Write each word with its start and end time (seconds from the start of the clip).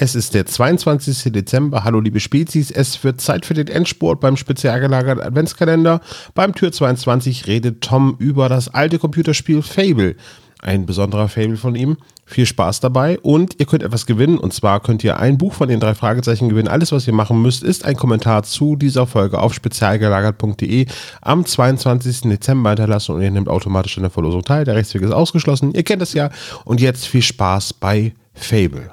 Es 0.00 0.14
ist 0.14 0.32
der 0.32 0.46
22. 0.46 1.32
Dezember. 1.32 1.82
Hallo 1.82 1.98
liebe 1.98 2.20
Spezies. 2.20 2.70
Es 2.70 3.02
wird 3.02 3.20
Zeit 3.20 3.44
für 3.44 3.54
den 3.54 3.66
Endsport 3.66 4.20
beim 4.20 4.36
spezial 4.36 4.78
gelagerten 4.78 5.24
Adventskalender. 5.24 6.00
Beim 6.36 6.54
Tür 6.54 6.70
22 6.70 7.48
redet 7.48 7.80
Tom 7.80 8.14
über 8.20 8.48
das 8.48 8.72
alte 8.72 9.00
Computerspiel 9.00 9.60
Fable. 9.60 10.14
Ein 10.60 10.86
besonderer 10.86 11.28
Fable 11.28 11.56
von 11.56 11.74
ihm. 11.74 11.96
Viel 12.26 12.46
Spaß 12.46 12.78
dabei 12.78 13.18
und 13.18 13.58
ihr 13.58 13.66
könnt 13.66 13.82
etwas 13.82 14.06
gewinnen. 14.06 14.38
Und 14.38 14.52
zwar 14.52 14.78
könnt 14.78 15.02
ihr 15.02 15.18
ein 15.18 15.36
Buch 15.36 15.54
von 15.54 15.68
den 15.68 15.80
drei 15.80 15.96
Fragezeichen 15.96 16.48
gewinnen. 16.48 16.68
Alles, 16.68 16.92
was 16.92 17.08
ihr 17.08 17.12
machen 17.12 17.42
müsst, 17.42 17.64
ist 17.64 17.84
ein 17.84 17.96
Kommentar 17.96 18.44
zu 18.44 18.76
dieser 18.76 19.08
Folge 19.08 19.40
auf 19.40 19.52
spezialgelagert.de 19.52 20.86
am 21.22 21.44
22. 21.44 22.20
Dezember 22.20 22.70
hinterlassen 22.70 23.16
und 23.16 23.22
ihr 23.22 23.32
nehmt 23.32 23.48
automatisch 23.48 23.96
an 23.96 24.04
der 24.04 24.12
Verlosung 24.12 24.44
teil. 24.44 24.64
Der 24.64 24.76
Rechtsweg 24.76 25.02
ist 25.02 25.10
ausgeschlossen. 25.10 25.72
Ihr 25.74 25.82
kennt 25.82 26.02
es 26.02 26.12
ja. 26.12 26.30
Und 26.64 26.80
jetzt 26.80 27.04
viel 27.08 27.22
Spaß 27.22 27.72
bei 27.72 28.14
Fable. 28.32 28.92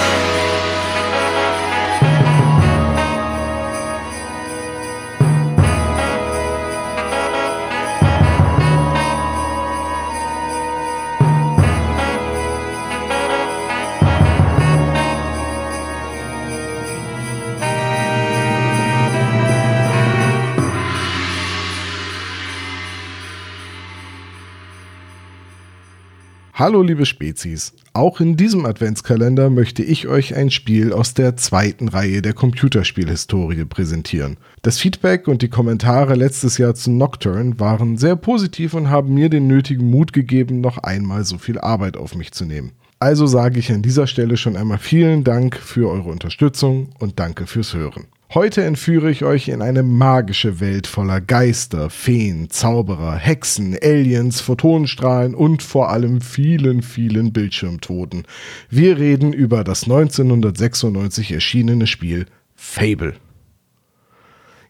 Hallo 26.61 26.83
liebe 26.83 27.07
Spezies, 27.07 27.73
auch 27.91 28.19
in 28.21 28.37
diesem 28.37 28.67
Adventskalender 28.67 29.49
möchte 29.49 29.81
ich 29.81 30.07
euch 30.07 30.35
ein 30.35 30.51
Spiel 30.51 30.93
aus 30.93 31.15
der 31.15 31.35
zweiten 31.35 31.87
Reihe 31.87 32.21
der 32.21 32.33
Computerspielhistorie 32.33 33.65
präsentieren. 33.65 34.37
Das 34.61 34.77
Feedback 34.77 35.27
und 35.27 35.41
die 35.41 35.49
Kommentare 35.49 36.13
letztes 36.13 36.59
Jahr 36.59 36.75
zu 36.75 36.91
Nocturne 36.91 37.59
waren 37.59 37.97
sehr 37.97 38.15
positiv 38.15 38.75
und 38.75 38.91
haben 38.91 39.11
mir 39.11 39.29
den 39.29 39.47
nötigen 39.47 39.89
Mut 39.89 40.13
gegeben, 40.13 40.61
noch 40.61 40.77
einmal 40.77 41.23
so 41.23 41.39
viel 41.39 41.57
Arbeit 41.57 41.97
auf 41.97 42.13
mich 42.13 42.31
zu 42.31 42.45
nehmen. 42.45 42.73
Also 42.99 43.25
sage 43.25 43.57
ich 43.57 43.71
an 43.71 43.81
dieser 43.81 44.05
Stelle 44.05 44.37
schon 44.37 44.55
einmal 44.55 44.77
vielen 44.77 45.23
Dank 45.23 45.57
für 45.57 45.89
eure 45.89 46.11
Unterstützung 46.11 46.89
und 46.99 47.19
danke 47.19 47.47
fürs 47.47 47.73
Hören. 47.73 48.05
Heute 48.33 48.63
entführe 48.63 49.11
ich 49.11 49.25
euch 49.25 49.49
in 49.49 49.61
eine 49.61 49.83
magische 49.83 50.61
Welt 50.61 50.87
voller 50.87 51.19
Geister, 51.19 51.89
Feen, 51.89 52.49
Zauberer, 52.49 53.17
Hexen, 53.17 53.77
Aliens, 53.83 54.39
Photonenstrahlen 54.39 55.35
und 55.35 55.61
vor 55.61 55.89
allem 55.89 56.21
vielen, 56.21 56.81
vielen 56.81 57.33
Bildschirmtoten. 57.33 58.23
Wir 58.69 58.97
reden 58.97 59.33
über 59.33 59.65
das 59.65 59.83
1996 59.83 61.33
erschienene 61.33 61.87
Spiel 61.87 62.25
Fable. 62.55 63.15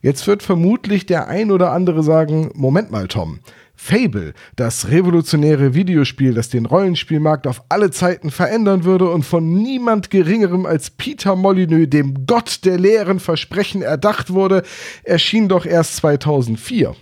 Jetzt 0.01 0.25
wird 0.25 0.41
vermutlich 0.41 1.05
der 1.05 1.27
ein 1.27 1.51
oder 1.51 1.71
andere 1.71 2.01
sagen, 2.01 2.49
Moment 2.55 2.89
mal, 2.89 3.07
Tom, 3.07 3.41
Fable, 3.83 4.35
das 4.55 4.89
revolutionäre 4.89 5.73
Videospiel, 5.73 6.35
das 6.35 6.49
den 6.49 6.67
Rollenspielmarkt 6.67 7.47
auf 7.47 7.63
alle 7.67 7.89
Zeiten 7.89 8.29
verändern 8.29 8.83
würde 8.83 9.09
und 9.09 9.23
von 9.23 9.55
niemand 9.55 10.11
geringerem 10.11 10.67
als 10.67 10.91
Peter 10.91 11.35
Molyneux, 11.35 11.89
dem 11.89 12.27
Gott 12.27 12.63
der 12.63 12.77
leeren 12.77 13.19
Versprechen, 13.19 13.81
erdacht 13.81 14.31
wurde, 14.31 14.61
erschien 15.03 15.49
doch 15.49 15.65
erst 15.65 15.95
2004. 15.95 16.95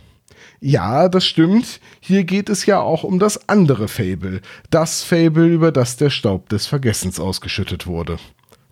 Ja, 0.61 1.09
das 1.09 1.25
stimmt. 1.25 1.81
Hier 1.99 2.23
geht 2.23 2.47
es 2.47 2.65
ja 2.65 2.79
auch 2.79 3.03
um 3.03 3.19
das 3.19 3.49
andere 3.49 3.89
Fable. 3.89 4.39
Das 4.69 5.03
Fable, 5.03 5.47
über 5.47 5.73
das 5.73 5.97
der 5.97 6.09
Staub 6.09 6.47
des 6.47 6.65
Vergessens 6.65 7.19
ausgeschüttet 7.19 7.87
wurde. 7.87 8.19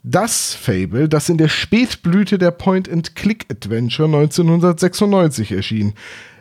Das 0.04 0.54
Fable, 0.54 1.10
das 1.10 1.28
in 1.28 1.38
der 1.38 1.50
Spätblüte 1.50 2.38
der 2.38 2.52
Point-and-Click-Adventure 2.52 4.08
1996 4.08 5.52
erschien. 5.52 5.94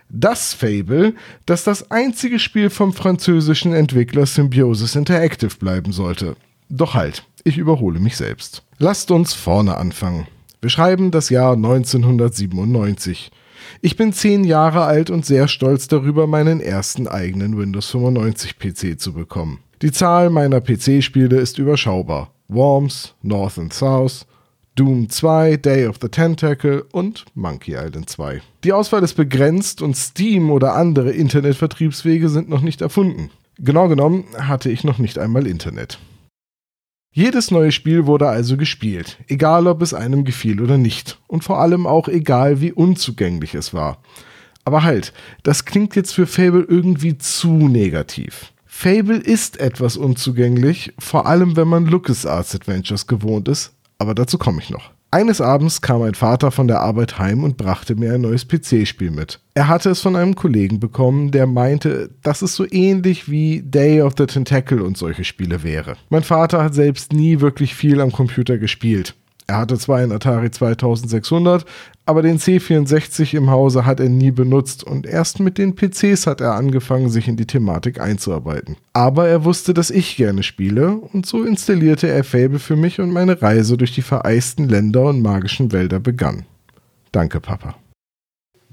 Das 0.08 0.54
Fable, 0.54 1.14
das 1.46 1.64
das 1.64 1.90
einzige 1.90 2.38
Spiel 2.38 2.70
vom 2.70 2.92
französischen 2.92 3.72
Entwickler 3.72 4.26
Symbiosis 4.26 4.94
Interactive 4.94 5.56
bleiben 5.56 5.92
sollte. 5.92 6.36
Doch 6.68 6.94
halt, 6.94 7.24
ich 7.44 7.58
überhole 7.58 8.00
mich 8.00 8.16
selbst. 8.16 8.62
Lasst 8.78 9.10
uns 9.10 9.34
vorne 9.34 9.76
anfangen. 9.76 10.26
Wir 10.60 10.70
schreiben 10.70 11.10
das 11.10 11.30
Jahr 11.30 11.54
1997. 11.54 13.30
Ich 13.82 13.96
bin 13.96 14.12
zehn 14.12 14.44
Jahre 14.44 14.84
alt 14.84 15.10
und 15.10 15.26
sehr 15.26 15.48
stolz 15.48 15.88
darüber, 15.88 16.26
meinen 16.26 16.60
ersten 16.60 17.08
eigenen 17.08 17.58
Windows 17.58 17.90
95 17.90 18.58
PC 18.58 19.00
zu 19.00 19.12
bekommen. 19.12 19.60
Die 19.82 19.92
Zahl 19.92 20.30
meiner 20.30 20.60
PC-Spiele 20.60 21.38
ist 21.38 21.58
überschaubar. 21.58 22.30
Worms, 22.48 23.14
North 23.22 23.58
and 23.58 23.72
South, 23.72 24.26
Doom 24.76 25.08
2, 25.08 25.56
Day 25.56 25.86
of 25.86 25.96
the 26.02 26.08
Tentacle 26.10 26.84
und 26.92 27.24
Monkey 27.34 27.72
Island 27.72 28.10
2. 28.10 28.42
Die 28.62 28.74
Auswahl 28.74 29.02
ist 29.02 29.14
begrenzt 29.14 29.80
und 29.80 29.96
Steam 29.96 30.50
oder 30.50 30.74
andere 30.74 31.12
Internetvertriebswege 31.12 32.28
sind 32.28 32.50
noch 32.50 32.60
nicht 32.60 32.82
erfunden. 32.82 33.30
Genau 33.58 33.88
genommen 33.88 34.24
hatte 34.36 34.70
ich 34.70 34.84
noch 34.84 34.98
nicht 34.98 35.18
einmal 35.18 35.46
Internet. 35.46 35.98
Jedes 37.10 37.50
neue 37.50 37.72
Spiel 37.72 38.04
wurde 38.04 38.28
also 38.28 38.58
gespielt, 38.58 39.16
egal 39.28 39.66
ob 39.66 39.80
es 39.80 39.94
einem 39.94 40.26
gefiel 40.26 40.60
oder 40.60 40.76
nicht. 40.76 41.18
Und 41.26 41.42
vor 41.42 41.58
allem 41.58 41.86
auch 41.86 42.08
egal, 42.08 42.60
wie 42.60 42.72
unzugänglich 42.72 43.54
es 43.54 43.72
war. 43.72 44.02
Aber 44.66 44.82
halt, 44.82 45.14
das 45.42 45.64
klingt 45.64 45.96
jetzt 45.96 46.12
für 46.12 46.26
Fable 46.26 46.66
irgendwie 46.68 47.16
zu 47.16 47.48
negativ. 47.48 48.52
Fable 48.66 49.16
ist 49.16 49.58
etwas 49.58 49.96
unzugänglich, 49.96 50.92
vor 50.98 51.24
allem 51.24 51.56
wenn 51.56 51.66
man 51.66 51.86
LucasArts 51.86 52.54
Adventures 52.54 53.06
gewohnt 53.06 53.48
ist, 53.48 53.72
aber 53.98 54.14
dazu 54.14 54.38
komme 54.38 54.60
ich 54.60 54.70
noch. 54.70 54.90
Eines 55.10 55.40
Abends 55.40 55.80
kam 55.80 56.00
mein 56.00 56.14
Vater 56.14 56.50
von 56.50 56.66
der 56.66 56.80
Arbeit 56.80 57.18
heim 57.18 57.44
und 57.44 57.56
brachte 57.56 57.94
mir 57.94 58.14
ein 58.14 58.20
neues 58.20 58.46
PC-Spiel 58.46 59.10
mit. 59.10 59.40
Er 59.54 59.68
hatte 59.68 59.88
es 59.90 60.00
von 60.00 60.16
einem 60.16 60.34
Kollegen 60.34 60.80
bekommen, 60.80 61.30
der 61.30 61.46
meinte, 61.46 62.10
dass 62.22 62.42
es 62.42 62.56
so 62.56 62.66
ähnlich 62.70 63.30
wie 63.30 63.62
Day 63.62 64.02
of 64.02 64.14
the 64.18 64.26
Tentacle 64.26 64.82
und 64.82 64.98
solche 64.98 65.24
Spiele 65.24 65.62
wäre. 65.62 65.96
Mein 66.10 66.24
Vater 66.24 66.62
hat 66.62 66.74
selbst 66.74 67.12
nie 67.12 67.40
wirklich 67.40 67.74
viel 67.74 68.00
am 68.00 68.12
Computer 68.12 68.58
gespielt. 68.58 69.14
Er 69.46 69.58
hatte 69.58 69.78
zwar 69.78 69.98
einen 69.98 70.10
Atari 70.10 70.50
2600, 70.50 71.64
aber 72.06 72.22
den 72.22 72.38
C64 72.38 73.36
im 73.36 73.50
Hause 73.50 73.84
hat 73.84 74.00
er 74.00 74.08
nie 74.08 74.30
benutzt 74.30 74.84
und 74.84 75.06
erst 75.06 75.40
mit 75.40 75.58
den 75.58 75.74
PCs 75.74 76.26
hat 76.26 76.40
er 76.40 76.54
angefangen, 76.54 77.10
sich 77.10 77.28
in 77.28 77.36
die 77.36 77.46
Thematik 77.46 78.00
einzuarbeiten. 78.00 78.76
Aber 78.92 79.28
er 79.28 79.44
wusste, 79.44 79.74
dass 79.74 79.90
ich 79.90 80.16
gerne 80.16 80.42
spiele 80.42 80.92
und 80.94 81.26
so 81.26 81.42
installierte 81.42 82.08
er 82.08 82.24
Fable 82.24 82.60
für 82.60 82.76
mich 82.76 83.00
und 83.00 83.10
meine 83.10 83.42
Reise 83.42 83.76
durch 83.76 83.92
die 83.92 84.02
vereisten 84.02 84.68
Länder 84.68 85.04
und 85.04 85.20
magischen 85.20 85.72
Wälder 85.72 86.00
begann. 86.00 86.46
Danke, 87.12 87.40
Papa. 87.40 87.74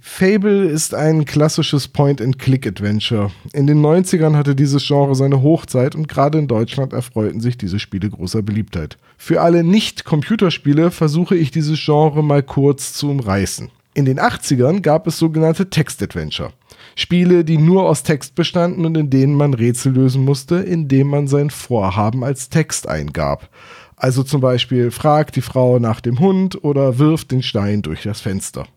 Fable 0.06 0.66
ist 0.66 0.94
ein 0.94 1.24
klassisches 1.24 1.88
Point-and-Click-Adventure. 1.88 3.32
In 3.54 3.68
den 3.68 3.82
90ern 3.82 4.36
hatte 4.36 4.54
dieses 4.54 4.86
Genre 4.86 5.16
seine 5.16 5.42
Hochzeit 5.42 5.96
und 5.96 6.10
gerade 6.10 6.38
in 6.38 6.48
Deutschland 6.48 6.92
erfreuten 6.92 7.40
sich 7.40 7.58
diese 7.58 7.80
Spiele 7.80 8.10
großer 8.10 8.42
Beliebtheit. 8.42 8.98
Für 9.18 9.42
alle 9.42 9.64
Nicht-Computerspiele 9.64 10.92
versuche 10.92 11.38
ich 11.38 11.52
dieses 11.52 11.80
Genre 11.84 12.22
mal 12.22 12.44
kurz 12.44 12.94
zu 12.94 13.10
umreißen. 13.10 13.72
In 13.94 14.04
den 14.04 14.20
80ern 14.20 14.82
gab 14.82 15.08
es 15.08 15.18
sogenannte 15.18 15.70
Text-Adventure. 15.70 16.52
Spiele, 16.96 17.46
die 17.46 17.58
nur 17.58 17.88
aus 17.88 18.04
Text 18.04 18.36
bestanden 18.36 18.86
und 18.86 18.98
in 18.98 19.10
denen 19.10 19.34
man 19.34 19.54
Rätsel 19.54 19.94
lösen 19.94 20.26
musste, 20.26 20.58
indem 20.58 21.08
man 21.08 21.28
sein 21.28 21.50
Vorhaben 21.50 22.26
als 22.26 22.50
Text 22.50 22.90
eingab. 22.90 23.50
Also 23.96 24.24
zum 24.24 24.42
Beispiel 24.42 24.92
fragt 24.92 25.38
die 25.38 25.42
Frau 25.42 25.80
nach 25.80 26.02
dem 26.02 26.20
Hund 26.20 26.62
oder 26.62 27.00
wirft 27.00 27.32
den 27.32 27.42
Stein 27.42 27.82
durch 27.82 28.04
das 28.04 28.20
Fenster. 28.20 28.68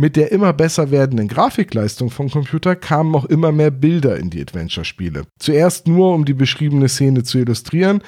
Mit 0.00 0.14
der 0.14 0.30
immer 0.30 0.52
besser 0.52 0.92
werdenden 0.92 1.26
Grafikleistung 1.26 2.10
vom 2.10 2.30
Computer 2.30 2.76
kamen 2.76 3.16
auch 3.16 3.24
immer 3.24 3.50
mehr 3.50 3.72
Bilder 3.72 4.16
in 4.16 4.30
die 4.30 4.40
Adventure-Spiele. 4.40 5.24
Zuerst 5.40 5.88
nur, 5.88 6.14
um 6.14 6.24
die 6.24 6.34
beschriebene 6.34 6.88
Szene 6.88 7.24
zu 7.24 7.38
illustrieren, 7.38 8.00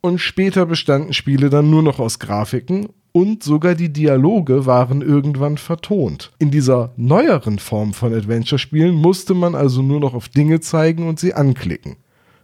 und 0.00 0.18
später 0.18 0.66
bestanden 0.66 1.12
Spiele 1.12 1.48
dann 1.48 1.70
nur 1.70 1.84
noch 1.84 2.00
aus 2.00 2.18
Grafiken 2.18 2.88
und 3.12 3.44
sogar 3.44 3.76
die 3.76 3.92
Dialoge 3.92 4.66
waren 4.66 5.00
irgendwann 5.00 5.58
vertont. 5.58 6.32
In 6.40 6.50
dieser 6.50 6.92
neueren 6.96 7.60
Form 7.60 7.94
von 7.94 8.12
Adventure-Spielen 8.12 8.96
musste 8.96 9.34
man 9.34 9.54
also 9.54 9.80
nur 9.80 10.00
noch 10.00 10.14
auf 10.14 10.28
Dinge 10.28 10.58
zeigen 10.58 11.08
und 11.08 11.20
sie 11.20 11.34
anklicken. 11.34 11.98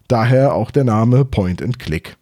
Daher 0.07 0.55
auch 0.55 0.71
der 0.71 0.85
Name 0.85 1.25
Point 1.25 1.61
and 1.63 1.81
Click. 1.81 2.17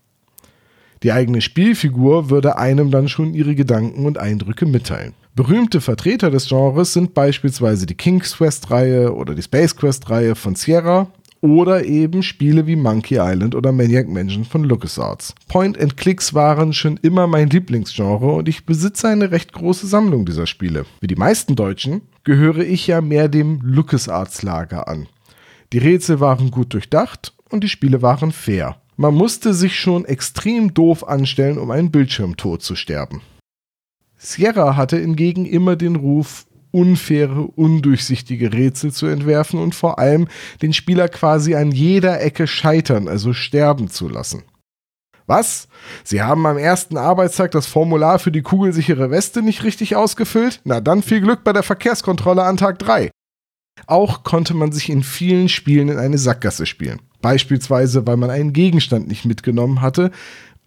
Die 1.03 1.13
eigene 1.13 1.43
Spielfigur 1.43 2.31
würde 2.31 2.57
einem 2.57 2.91
dann 2.91 3.09
schon 3.09 3.35
ihre 3.35 3.55
Gedanken 3.55 4.07
und 4.07 4.17
Eindrücke 4.17 4.65
mitteilen. 4.65 5.13
Berühmte 5.35 5.81
Vertreter 5.81 6.31
des 6.31 6.47
Genres 6.47 6.93
sind 6.93 7.15
beispielsweise 7.15 7.87
die 7.87 7.95
King's 7.95 8.37
Quest-Reihe 8.37 9.15
oder 9.15 9.35
die 9.35 9.41
Space 9.41 9.75
Quest-Reihe 9.75 10.35
von 10.35 10.57
Sierra 10.57 11.07
oder 11.41 11.87
eben 11.87 12.23
Spiele 12.23 12.67
wie 12.67 12.77
Monkey 12.77 13.17
Island 13.19 13.55
oder 13.55 13.73
Maniac 13.73 14.09
Mansion 14.09 14.45
von 14.45 14.63
LucasArts. 14.63 15.35
Point-and-Clicks 15.49 16.35
waren 16.35 16.75
schon 16.75 16.99
immer 16.99 17.27
mein 17.27 17.49
Lieblingsgenre 17.49 18.31
und 18.31 18.47
ich 18.47 18.67
besitze 18.67 19.09
eine 19.09 19.31
recht 19.31 19.55
große 19.55 19.87
Sammlung 19.87 20.27
dieser 20.27 20.47
Spiele. 20.47 20.85
Wie 21.01 21.07
die 21.07 21.17
meisten 21.17 21.57
Deutschen 21.57 22.03
gehöre 22.25 22.59
ich 22.59 22.87
ja 22.87 23.01
mehr 23.01 23.29
dem 23.29 23.59
LucasArts-Lager 23.63 24.87
an. 24.87 25.07
Die 25.73 25.79
Rätsel 25.79 26.21
waren 26.21 26.51
gut 26.51 26.75
durchdacht 26.75 27.33
und 27.49 27.65
die 27.65 27.71
Spiele 27.71 28.03
waren 28.03 28.33
fair. 28.33 28.77
Man 28.99 29.15
musste 29.15 29.55
sich 29.55 29.81
schon 29.81 30.05
extrem 30.05 30.75
doof 30.75 31.09
anstellen, 31.09 31.57
um 31.57 31.71
einen 31.71 31.91
Bildschirmtod 31.91 32.63
zu 32.63 32.77
sterben. 32.77 33.23
Sierra 34.25 34.77
hatte 34.77 34.99
hingegen 34.99 35.47
immer 35.47 35.75
den 35.75 35.97
Ruf, 35.97 36.47
unfaire, 36.71 37.49
undurchsichtige 37.57 38.53
Rätsel 38.53 38.93
zu 38.93 39.07
entwerfen 39.07 39.59
und 39.59 39.75
vor 39.75 39.99
allem 39.99 40.29
den 40.63 40.73
Spieler 40.73 41.09
quasi 41.09 41.57
an 41.57 41.73
jeder 41.73 42.21
Ecke 42.21 42.47
scheitern, 42.47 43.09
also 43.09 43.33
sterben 43.33 43.89
zu 43.89 44.09
lassen. 44.09 44.45
Was? 45.27 45.69
Sie 46.05 46.23
haben 46.23 46.47
am 46.47 46.57
ersten 46.57 46.97
Arbeitstag 46.97 47.51
das 47.51 47.67
Formular 47.67 48.21
für 48.21 48.33
die 48.33 48.43
kugelsichere 48.43 49.11
Weste 49.11 49.43
nicht 49.43 49.65
richtig 49.65 49.97
ausgefüllt? 49.97 50.61
Na 50.65 50.81
dann 50.81 51.03
viel 51.03 51.21
Glück 51.21 51.43
bei 51.43 51.53
der 51.53 51.63
Verkehrskontrolle 51.65 52.45
an 52.45 52.57
Tag 52.57 52.79
3. 52.79 53.11
Auch 53.87 54.23
konnte 54.23 54.55
man 54.55 54.71
sich 54.71 54.89
in 54.89 55.03
vielen 55.03 55.49
Spielen 55.49 55.89
in 55.89 55.99
eine 55.99 56.19
Sackgasse 56.19 56.67
spielen. 56.67 57.01
Beispielsweise, 57.21 58.07
weil 58.07 58.17
man 58.17 58.31
einen 58.31 58.53
Gegenstand 58.53 59.09
nicht 59.09 59.25
mitgenommen 59.25 59.81
hatte, 59.81 60.11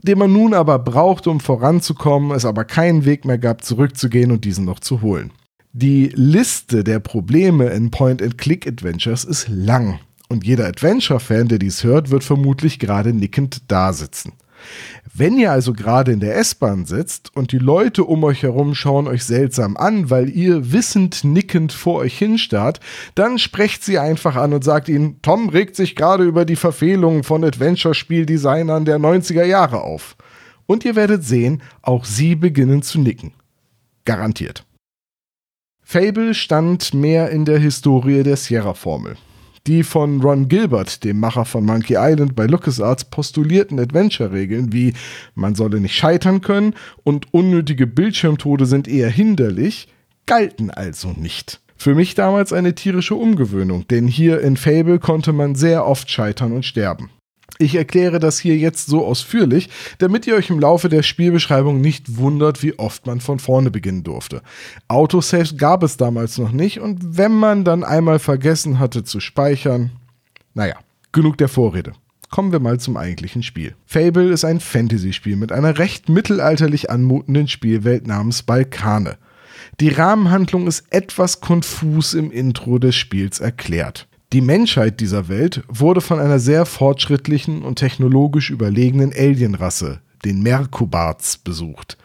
den 0.06 0.20
man 0.20 0.32
nun 0.32 0.54
aber 0.54 0.80
brauchte, 0.80 1.30
um 1.30 1.40
voranzukommen, 1.40 2.32
es 2.32 2.46
aber 2.46 2.64
keinen 2.64 3.06
Weg 3.06 3.26
mehr 3.26 3.38
gab, 3.38 3.64
zurückzugehen 3.64 4.32
und 4.32 4.46
diesen 4.46 4.66
noch 4.66 4.80
zu 4.80 5.02
holen. 5.02 5.32
Die 5.74 6.12
Liste 6.14 6.84
der 6.84 7.00
Probleme 7.00 7.66
in 7.66 7.92
Point-and-Click-Adventures 7.92 9.26
ist 9.26 9.50
lang 9.50 10.00
und 10.30 10.46
jeder 10.46 10.68
Adventure-Fan, 10.68 11.50
der 11.50 11.60
dies 11.60 11.84
hört, 11.84 12.12
wird 12.12 12.24
vermutlich 12.24 12.80
gerade 12.80 13.14
nickend 13.14 13.70
dasitzen. 13.70 14.34
Wenn 15.14 15.38
ihr 15.38 15.52
also 15.52 15.74
gerade 15.74 16.12
in 16.12 16.20
der 16.20 16.38
S-Bahn 16.38 16.86
sitzt 16.86 17.36
und 17.36 17.52
die 17.52 17.58
Leute 17.58 18.04
um 18.04 18.24
euch 18.24 18.44
herum 18.44 18.76
schauen 18.76 19.08
euch 19.08 19.24
seltsam 19.24 19.78
an, 19.78 20.10
weil 20.10 20.30
ihr 20.30 20.72
wissend 20.72 21.24
nickend 21.24 21.72
vor 21.74 22.00
euch 22.00 22.18
hinstarrt, 22.18 22.80
dann 23.16 23.40
sprecht 23.40 23.84
sie 23.84 24.00
einfach 24.00 24.36
an 24.36 24.54
und 24.54 24.64
sagt 24.64 24.90
ihnen, 24.90 25.22
Tom 25.22 25.50
regt 25.50 25.76
sich 25.76 25.96
gerade 25.96 26.24
über 26.24 26.46
die 26.46 26.56
Verfehlungen 26.56 27.24
von 27.24 27.44
Adventure-Spieldesignern 27.44 28.86
der 28.86 29.00
90er 29.00 29.46
Jahre 29.46 29.82
auf. 29.82 30.16
Und 30.66 30.84
ihr 30.84 30.96
werdet 30.96 31.24
sehen, 31.24 31.62
auch 31.82 32.06
sie 32.06 32.36
beginnen 32.36 32.82
zu 32.82 33.00
nicken. 33.00 33.34
Garantiert. 34.06 34.66
Fable 35.82 36.34
stand 36.34 36.94
mehr 36.96 37.30
in 37.30 37.46
der 37.46 37.60
Historie 37.60 38.24
der 38.24 38.38
Sierra-Formel. 38.38 39.18
Die 39.68 39.84
von 39.84 40.22
Ron 40.22 40.48
Gilbert, 40.48 41.04
dem 41.04 41.20
Macher 41.20 41.46
von 41.46 41.66
Monkey 41.66 41.96
Island 41.98 42.36
bei 42.36 42.46
LucasArts, 42.46 43.06
postulierten 43.06 43.80
Adventure-Regeln 43.80 44.72
wie 44.72 44.94
man 45.34 45.56
solle 45.56 45.80
nicht 45.80 45.96
scheitern 45.96 46.42
können 46.42 46.76
und 47.04 47.34
unnötige 47.34 47.88
Bildschirmtode 47.88 48.68
sind 48.68 48.88
eher 48.88 49.10
hinderlich, 49.10 49.88
galten 50.28 50.70
also 50.70 51.14
nicht. 51.18 51.62
Für 51.78 51.96
mich 51.96 52.16
damals 52.16 52.54
eine 52.54 52.76
tierische 52.76 53.16
Umgewöhnung, 53.16 53.88
denn 53.88 54.08
hier 54.08 54.40
in 54.42 54.56
Fable 54.56 55.00
konnte 55.00 55.34
man 55.34 55.56
sehr 55.56 55.86
oft 55.86 56.10
scheitern 56.10 56.52
und 56.52 56.64
sterben. 56.64 57.10
Ich 57.58 57.76
erkläre 57.76 58.20
das 58.20 58.38
hier 58.38 58.58
jetzt 58.58 58.88
so 58.88 59.06
ausführlich, 59.06 59.70
damit 60.00 60.28
ihr 60.28 60.36
euch 60.36 60.50
im 60.50 60.60
Laufe 60.60 60.90
der 60.90 61.04
Spielbeschreibung 61.04 61.80
nicht 61.80 62.18
wundert, 62.18 62.62
wie 62.64 62.78
oft 62.78 63.06
man 63.06 63.22
von 63.22 63.40
vorne 63.40 63.72
beginnen 63.72 64.04
durfte. 64.04 64.42
Autosaves 64.90 65.58
gab 65.58 65.82
es 65.84 65.96
damals 65.96 66.38
noch 66.38 66.52
nicht 66.52 66.82
und 66.82 67.18
wenn 67.18 67.32
man 67.32 67.64
dann 67.64 67.86
einmal 67.86 68.20
vergessen 68.20 68.80
hatte 68.80 69.06
zu 69.06 69.22
speichern, 69.22 69.92
naja, 70.54 70.76
genug 71.14 71.38
der 71.38 71.48
Vorrede. 71.48 71.94
Kommen 72.30 72.52
wir 72.52 72.60
mal 72.60 72.80
zum 72.80 72.98
eigentlichen 72.98 73.44
Spiel. 73.44 73.76
Fable 73.86 74.32
ist 74.32 74.44
ein 74.44 74.60
Fantasy-Spiel 74.60 75.38
mit 75.38 75.54
einer 75.54 75.78
recht 75.78 76.10
mittelalterlich 76.10 76.90
anmutenden 76.90 77.48
Spielwelt 77.48 78.08
namens 78.08 78.44
Balkane. 78.44 79.18
Die 79.80 79.90
Rahmenhandlung 79.90 80.68
ist 80.68 80.86
etwas 80.90 81.40
konfus 81.40 82.14
im 82.14 82.32
Intro 82.32 82.80
des 82.80 82.96
Spiels 82.96 83.40
erklärt. 83.40 84.08
Die 84.34 84.42
Menschheit 84.42 85.00
dieser 85.00 85.30
Welt 85.30 85.64
wurde 85.68 86.02
von 86.02 86.20
einer 86.20 86.40
sehr 86.40 86.66
fortschrittlichen 86.66 87.62
und 87.62 87.78
technologisch 87.78 88.50
überlegenen 88.50 89.14
Alienrasse, 89.14 90.00
den 90.26 90.42
Merkubarts, 90.42 91.38
besucht. 91.38 91.98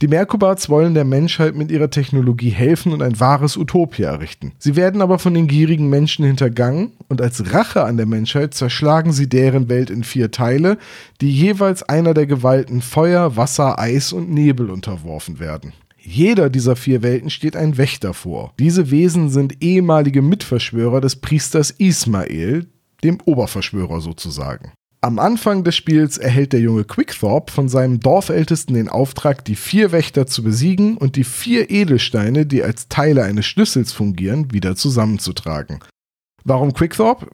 Die 0.00 0.08
Merkubarts 0.08 0.68
wollen 0.68 0.94
der 0.94 1.04
Menschheit 1.04 1.54
mit 1.54 1.70
ihrer 1.70 1.90
Technologie 1.90 2.50
helfen 2.50 2.92
und 2.92 3.02
ein 3.02 3.18
wahres 3.18 3.56
Utopia 3.56 4.10
errichten. 4.10 4.52
Sie 4.58 4.76
werden 4.76 5.00
aber 5.00 5.18
von 5.18 5.34
den 5.34 5.48
gierigen 5.48 5.88
Menschen 5.88 6.24
hintergangen 6.24 6.92
und 7.08 7.20
als 7.20 7.52
Rache 7.52 7.84
an 7.84 7.96
der 7.96 8.06
Menschheit 8.06 8.54
zerschlagen 8.54 9.12
sie 9.12 9.28
deren 9.28 9.68
Welt 9.68 9.90
in 9.90 10.04
vier 10.04 10.30
Teile, 10.30 10.78
die 11.20 11.32
jeweils 11.32 11.82
einer 11.82 12.14
der 12.14 12.26
Gewalten 12.26 12.82
Feuer, 12.82 13.36
Wasser, 13.36 13.78
Eis 13.78 14.12
und 14.12 14.30
Nebel 14.30 14.70
unterworfen 14.70 15.40
werden. 15.40 15.72
Jeder 16.04 16.50
dieser 16.50 16.74
vier 16.74 17.02
Welten 17.02 17.30
steht 17.30 17.54
ein 17.54 17.78
Wächter 17.78 18.12
vor. 18.12 18.54
Diese 18.58 18.90
Wesen 18.90 19.30
sind 19.30 19.62
ehemalige 19.62 20.20
Mitverschwörer 20.20 21.00
des 21.00 21.16
Priesters 21.16 21.70
Ismael, 21.70 22.66
dem 23.04 23.18
Oberverschwörer 23.24 24.00
sozusagen. 24.00 24.72
Am 25.00 25.18
Anfang 25.18 25.64
des 25.64 25.74
Spiels 25.74 26.18
erhält 26.18 26.52
der 26.52 26.60
junge 26.60 26.84
Quickthorpe 26.84 27.52
von 27.52 27.68
seinem 27.68 27.98
Dorfältesten 28.00 28.74
den 28.74 28.88
Auftrag, 28.88 29.44
die 29.44 29.56
vier 29.56 29.90
Wächter 29.90 30.26
zu 30.26 30.42
besiegen 30.42 30.96
und 30.96 31.16
die 31.16 31.24
vier 31.24 31.70
Edelsteine, 31.70 32.46
die 32.46 32.62
als 32.62 32.88
Teile 32.88 33.24
eines 33.24 33.46
Schlüssels 33.46 33.92
fungieren, 33.92 34.52
wieder 34.52 34.76
zusammenzutragen. 34.76 35.80
Warum 36.44 36.72
Quickthorpe? 36.72 37.26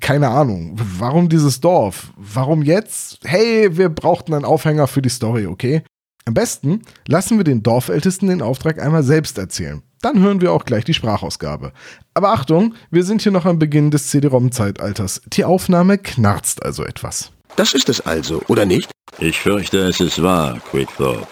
Keine 0.00 0.28
Ahnung. 0.28 0.76
Warum 0.98 1.28
dieses 1.28 1.60
Dorf? 1.60 2.12
Warum 2.16 2.62
jetzt? 2.62 3.20
Hey, 3.24 3.76
wir 3.76 3.88
brauchten 3.88 4.34
einen 4.34 4.44
Aufhänger 4.44 4.86
für 4.86 5.02
die 5.02 5.08
Story, 5.08 5.46
okay? 5.46 5.82
Am 6.26 6.32
besten 6.32 6.80
lassen 7.06 7.36
wir 7.36 7.44
den 7.44 7.62
Dorfältesten 7.62 8.28
den 8.28 8.40
Auftrag 8.40 8.80
einmal 8.80 9.02
selbst 9.02 9.36
erzählen. 9.36 9.82
Dann 10.00 10.20
hören 10.20 10.40
wir 10.40 10.52
auch 10.52 10.64
gleich 10.64 10.84
die 10.84 10.94
Sprachausgabe. 10.94 11.72
Aber 12.14 12.32
Achtung, 12.32 12.74
wir 12.90 13.04
sind 13.04 13.20
hier 13.20 13.32
noch 13.32 13.44
am 13.44 13.58
Beginn 13.58 13.90
des 13.90 14.08
CD-ROM-Zeitalters. 14.08 15.20
Die 15.34 15.44
Aufnahme 15.44 15.98
knarzt 15.98 16.62
also 16.62 16.82
etwas. 16.82 17.30
Das 17.56 17.74
ist 17.74 17.90
es 17.90 18.00
also, 18.00 18.40
oder 18.48 18.64
nicht? 18.64 18.90
Ich 19.18 19.38
fürchte, 19.38 19.80
es 19.80 20.00
ist 20.00 20.22
wahr, 20.22 20.58
Quickthorpe. 20.70 21.26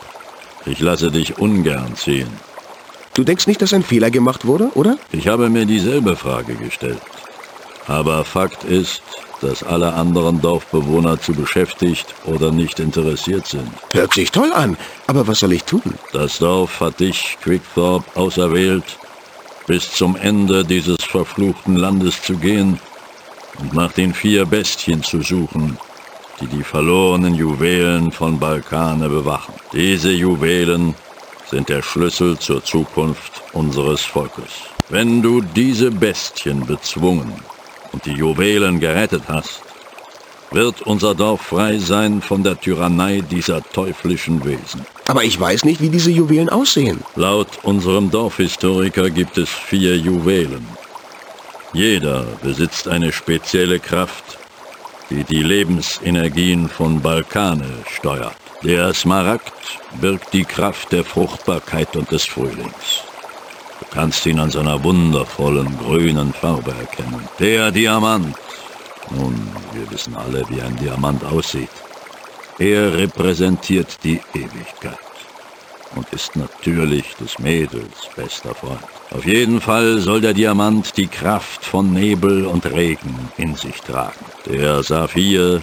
Ich 0.67 0.81
lasse 0.81 1.11
dich 1.11 1.39
ungern 1.39 1.97
ziehen. 1.97 2.29
Du 3.15 3.25
denkst 3.25 3.47
nicht, 3.47 3.63
dass 3.63 3.73
ein 3.73 3.83
Fehler 3.83 4.11
gemacht 4.11 4.47
wurde, 4.47 4.71
oder? 4.75 4.99
Ich 5.11 5.27
habe 5.27 5.49
mir 5.49 5.65
dieselbe 5.65 6.17
Frage 6.17 6.55
gestellt. 6.55 7.01
Aber 7.87 8.25
Fakt 8.25 8.65
ist, 8.65 9.03
dass 9.43 9.63
alle 9.65 9.93
anderen 9.93 10.41
Dorfbewohner 10.41 11.21
zu 11.21 11.33
beschäftigt 11.33 12.15
oder 12.25 12.53
nicht 12.53 12.79
interessiert 12.79 13.47
sind. 13.47 13.69
Hört 13.93 14.15
sich 14.15 14.31
toll 14.31 14.53
an, 14.53 14.77
aber 15.09 15.27
was 15.27 15.41
soll 15.41 15.53
ich 15.53 15.65
tun? 15.65 15.83
Das 16.13 16.39
Dorf 16.39 16.81
hat 16.81 17.01
dich, 17.01 17.37
Quickthorpe, 17.43 18.05
auserwählt, 18.19 18.85
bis 19.67 19.93
zum 19.93 20.17
Ende 20.17 20.65
dieses 20.65 21.03
verfluchten 21.03 21.77
Landes 21.77 22.23
zu 22.23 22.37
gehen 22.37 22.79
und 23.59 23.75
nach 23.75 23.93
den 23.93 24.15
vier 24.15 24.47
Bestien 24.47 25.03
zu 25.03 25.21
suchen, 25.23 25.77
die 26.41 26.47
die 26.47 26.63
verlorenen 26.63 27.35
Juwelen 27.35 28.13
von 28.13 28.39
Balkane 28.39 29.09
bewachen. 29.09 29.55
Diese 29.73 30.13
Juwelen 30.13 30.95
sind 31.51 31.69
der 31.69 31.83
Schlüssel 31.83 32.39
zur 32.39 32.65
Zukunft 32.65 33.43
unseres 33.53 34.03
Volkes. 34.03 34.53
Wenn 34.89 35.21
du 35.21 35.41
diese 35.41 35.91
Bestien 35.91 36.65
bezwungen 36.65 37.33
und 37.93 38.05
die 38.07 38.13
Juwelen 38.13 38.81
gerettet 38.81 39.25
hast, 39.29 39.63
wird 40.51 40.83
unser 40.83 41.15
Dorf 41.15 41.41
frei 41.43 41.79
sein 41.79 42.21
von 42.21 42.43
der 42.43 42.61
Tyrannei 42.61 43.21
dieser 43.21 43.63
teuflischen 43.63 44.45
Wesen. 44.45 44.85
Aber 45.09 45.25
ich 45.25 45.39
weiß 45.39 45.65
nicht, 45.65 45.81
wie 45.81 45.89
diese 45.89 46.11
Juwelen 46.11 46.49
aussehen. 46.49 47.01
Laut 47.17 47.49
unserem 47.63 48.11
Dorfhistoriker 48.11 49.11
gibt 49.11 49.39
es 49.39 49.49
vier 49.49 49.97
Juwelen. 49.97 50.67
Jeder 51.73 52.27
besitzt 52.43 52.87
eine 52.87 53.13
spezielle 53.13 53.81
Kraft, 53.81 54.39
die 55.11 55.25
die 55.25 55.43
Lebensenergien 55.43 56.69
von 56.69 57.01
Balkane 57.01 57.69
steuert. 57.91 58.37
Der 58.63 58.93
Smaragd 58.95 59.81
birgt 60.01 60.33
die 60.33 60.45
Kraft 60.45 60.93
der 60.93 61.05
Fruchtbarkeit 61.05 61.97
und 61.97 62.11
des 62.11 62.25
Frühlings. 62.25 63.05
Kannst 63.93 64.25
ihn 64.25 64.41
an 64.41 64.51
seiner 64.51 64.83
wundervollen 64.83 65.79
grünen 65.79 66.33
Farbe 66.33 66.71
erkennen. 66.71 67.29
Der 67.39 67.71
Diamant. 67.71 68.35
Nun, 69.11 69.35
wir 69.73 69.91
wissen 69.91 70.17
alle, 70.17 70.45
wie 70.49 70.63
ein 70.63 70.77
Diamant 70.77 71.23
aussieht. 71.25 71.69
Er 72.59 72.97
repräsentiert 72.97 73.99
die 74.03 74.21
Ewigkeit 74.35 74.99
und 75.95 76.09
ist 76.11 76.37
natürlich 76.37 77.15
des 77.17 77.39
Mädels 77.39 78.09
bester 78.17 78.55
Freund. 78.55 78.81
Auf 79.11 79.27
jeden 79.27 79.61
Fall 79.61 79.99
soll 79.99 80.23
der 80.23 80.33
Diamant 80.33 80.97
die 80.97 81.09
Kraft 81.09 81.65
von 81.65 81.93
Nebel 81.93 82.47
und 82.47 82.65
Regen 82.65 83.31
in 83.37 83.57
sich 83.57 83.81
tragen. 83.81 84.25
Der 84.47 84.83
Saphir 84.83 85.63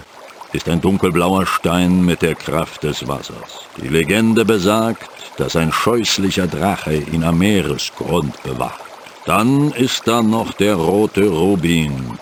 ist 0.52 0.68
ein 0.68 0.80
dunkelblauer 0.80 1.46
Stein 1.46 2.04
mit 2.04 2.22
der 2.22 2.34
Kraft 2.34 2.82
des 2.84 3.06
Wassers. 3.06 3.66
Die 3.80 3.88
Legende 3.88 4.44
besagt, 4.44 5.09
dass 5.40 5.56
ein 5.56 5.72
scheußlicher 5.72 6.46
Drache 6.46 6.94
ihn 6.94 7.24
am 7.24 7.38
Meeresgrund 7.38 8.42
bewacht. 8.42 8.84
Dann 9.24 9.72
ist 9.72 10.06
da 10.06 10.22
noch 10.22 10.52
der 10.52 10.74
rote 10.74 11.26
Rubin 11.28 12.18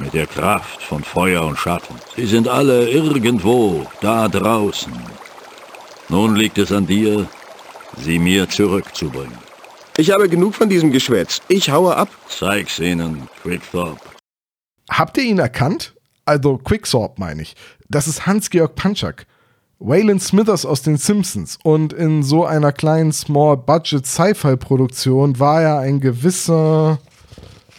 mit 0.00 0.12
der 0.14 0.26
Kraft 0.26 0.82
von 0.82 1.04
Feuer 1.04 1.46
und 1.46 1.58
Schatten. 1.58 1.94
Sie 2.16 2.26
sind 2.26 2.48
alle 2.48 2.88
irgendwo 2.90 3.86
da 4.00 4.28
draußen. 4.28 4.92
Nun 6.08 6.34
liegt 6.34 6.58
es 6.58 6.72
an 6.72 6.86
dir, 6.86 7.26
sie 7.98 8.18
mir 8.18 8.48
zurückzubringen. 8.48 9.38
Ich 9.96 10.10
habe 10.10 10.28
genug 10.28 10.54
von 10.54 10.68
diesem 10.68 10.90
Geschwätz. 10.90 11.40
Ich 11.48 11.70
haue 11.70 11.96
ab. 11.96 12.08
Zeig's 12.28 12.78
ihnen, 12.80 13.28
Quickthorpe. 13.42 14.00
Habt 14.90 15.16
ihr 15.18 15.24
ihn 15.24 15.38
erkannt? 15.38 15.94
Also 16.24 16.58
Quicksorb 16.58 17.18
meine 17.18 17.42
ich. 17.42 17.54
Das 17.88 18.08
ist 18.08 18.26
Hans-Georg 18.26 18.74
Panchak. 18.74 19.26
Waylon 19.78 20.18
Smithers 20.20 20.64
aus 20.64 20.80
den 20.82 20.96
Simpsons. 20.96 21.58
Und 21.62 21.92
in 21.92 22.22
so 22.22 22.46
einer 22.46 22.72
kleinen 22.72 23.12
Small-Budget-Sci-Fi-Produktion 23.12 25.38
war 25.38 25.60
er 25.62 25.80
ein 25.80 26.00
gewisser 26.00 26.98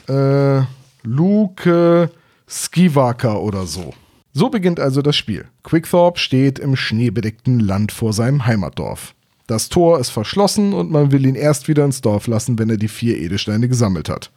äh, 0.07 0.61
Luke 1.03 2.11
Skywalker 2.47 3.41
oder 3.41 3.65
so. 3.65 3.95
So 4.33 4.49
beginnt 4.49 4.79
also 4.79 5.01
das 5.01 5.15
Spiel. 5.15 5.45
Quickthorpe 5.63 6.19
steht 6.19 6.59
im 6.59 6.75
schneebedeckten 6.75 7.59
Land 7.59 7.91
vor 7.91 8.13
seinem 8.13 8.45
Heimatdorf. 8.45 9.15
Das 9.47 9.69
Tor 9.69 9.99
ist 9.99 10.11
verschlossen 10.11 10.73
und 10.73 10.91
man 10.91 11.11
will 11.11 11.25
ihn 11.25 11.33
erst 11.35 11.67
wieder 11.67 11.83
ins 11.85 12.01
Dorf 12.01 12.27
lassen, 12.27 12.59
wenn 12.59 12.69
er 12.69 12.77
die 12.77 12.89
vier 12.89 13.17
Edelsteine 13.17 13.67
gesammelt 13.67 14.09
hat. 14.09 14.29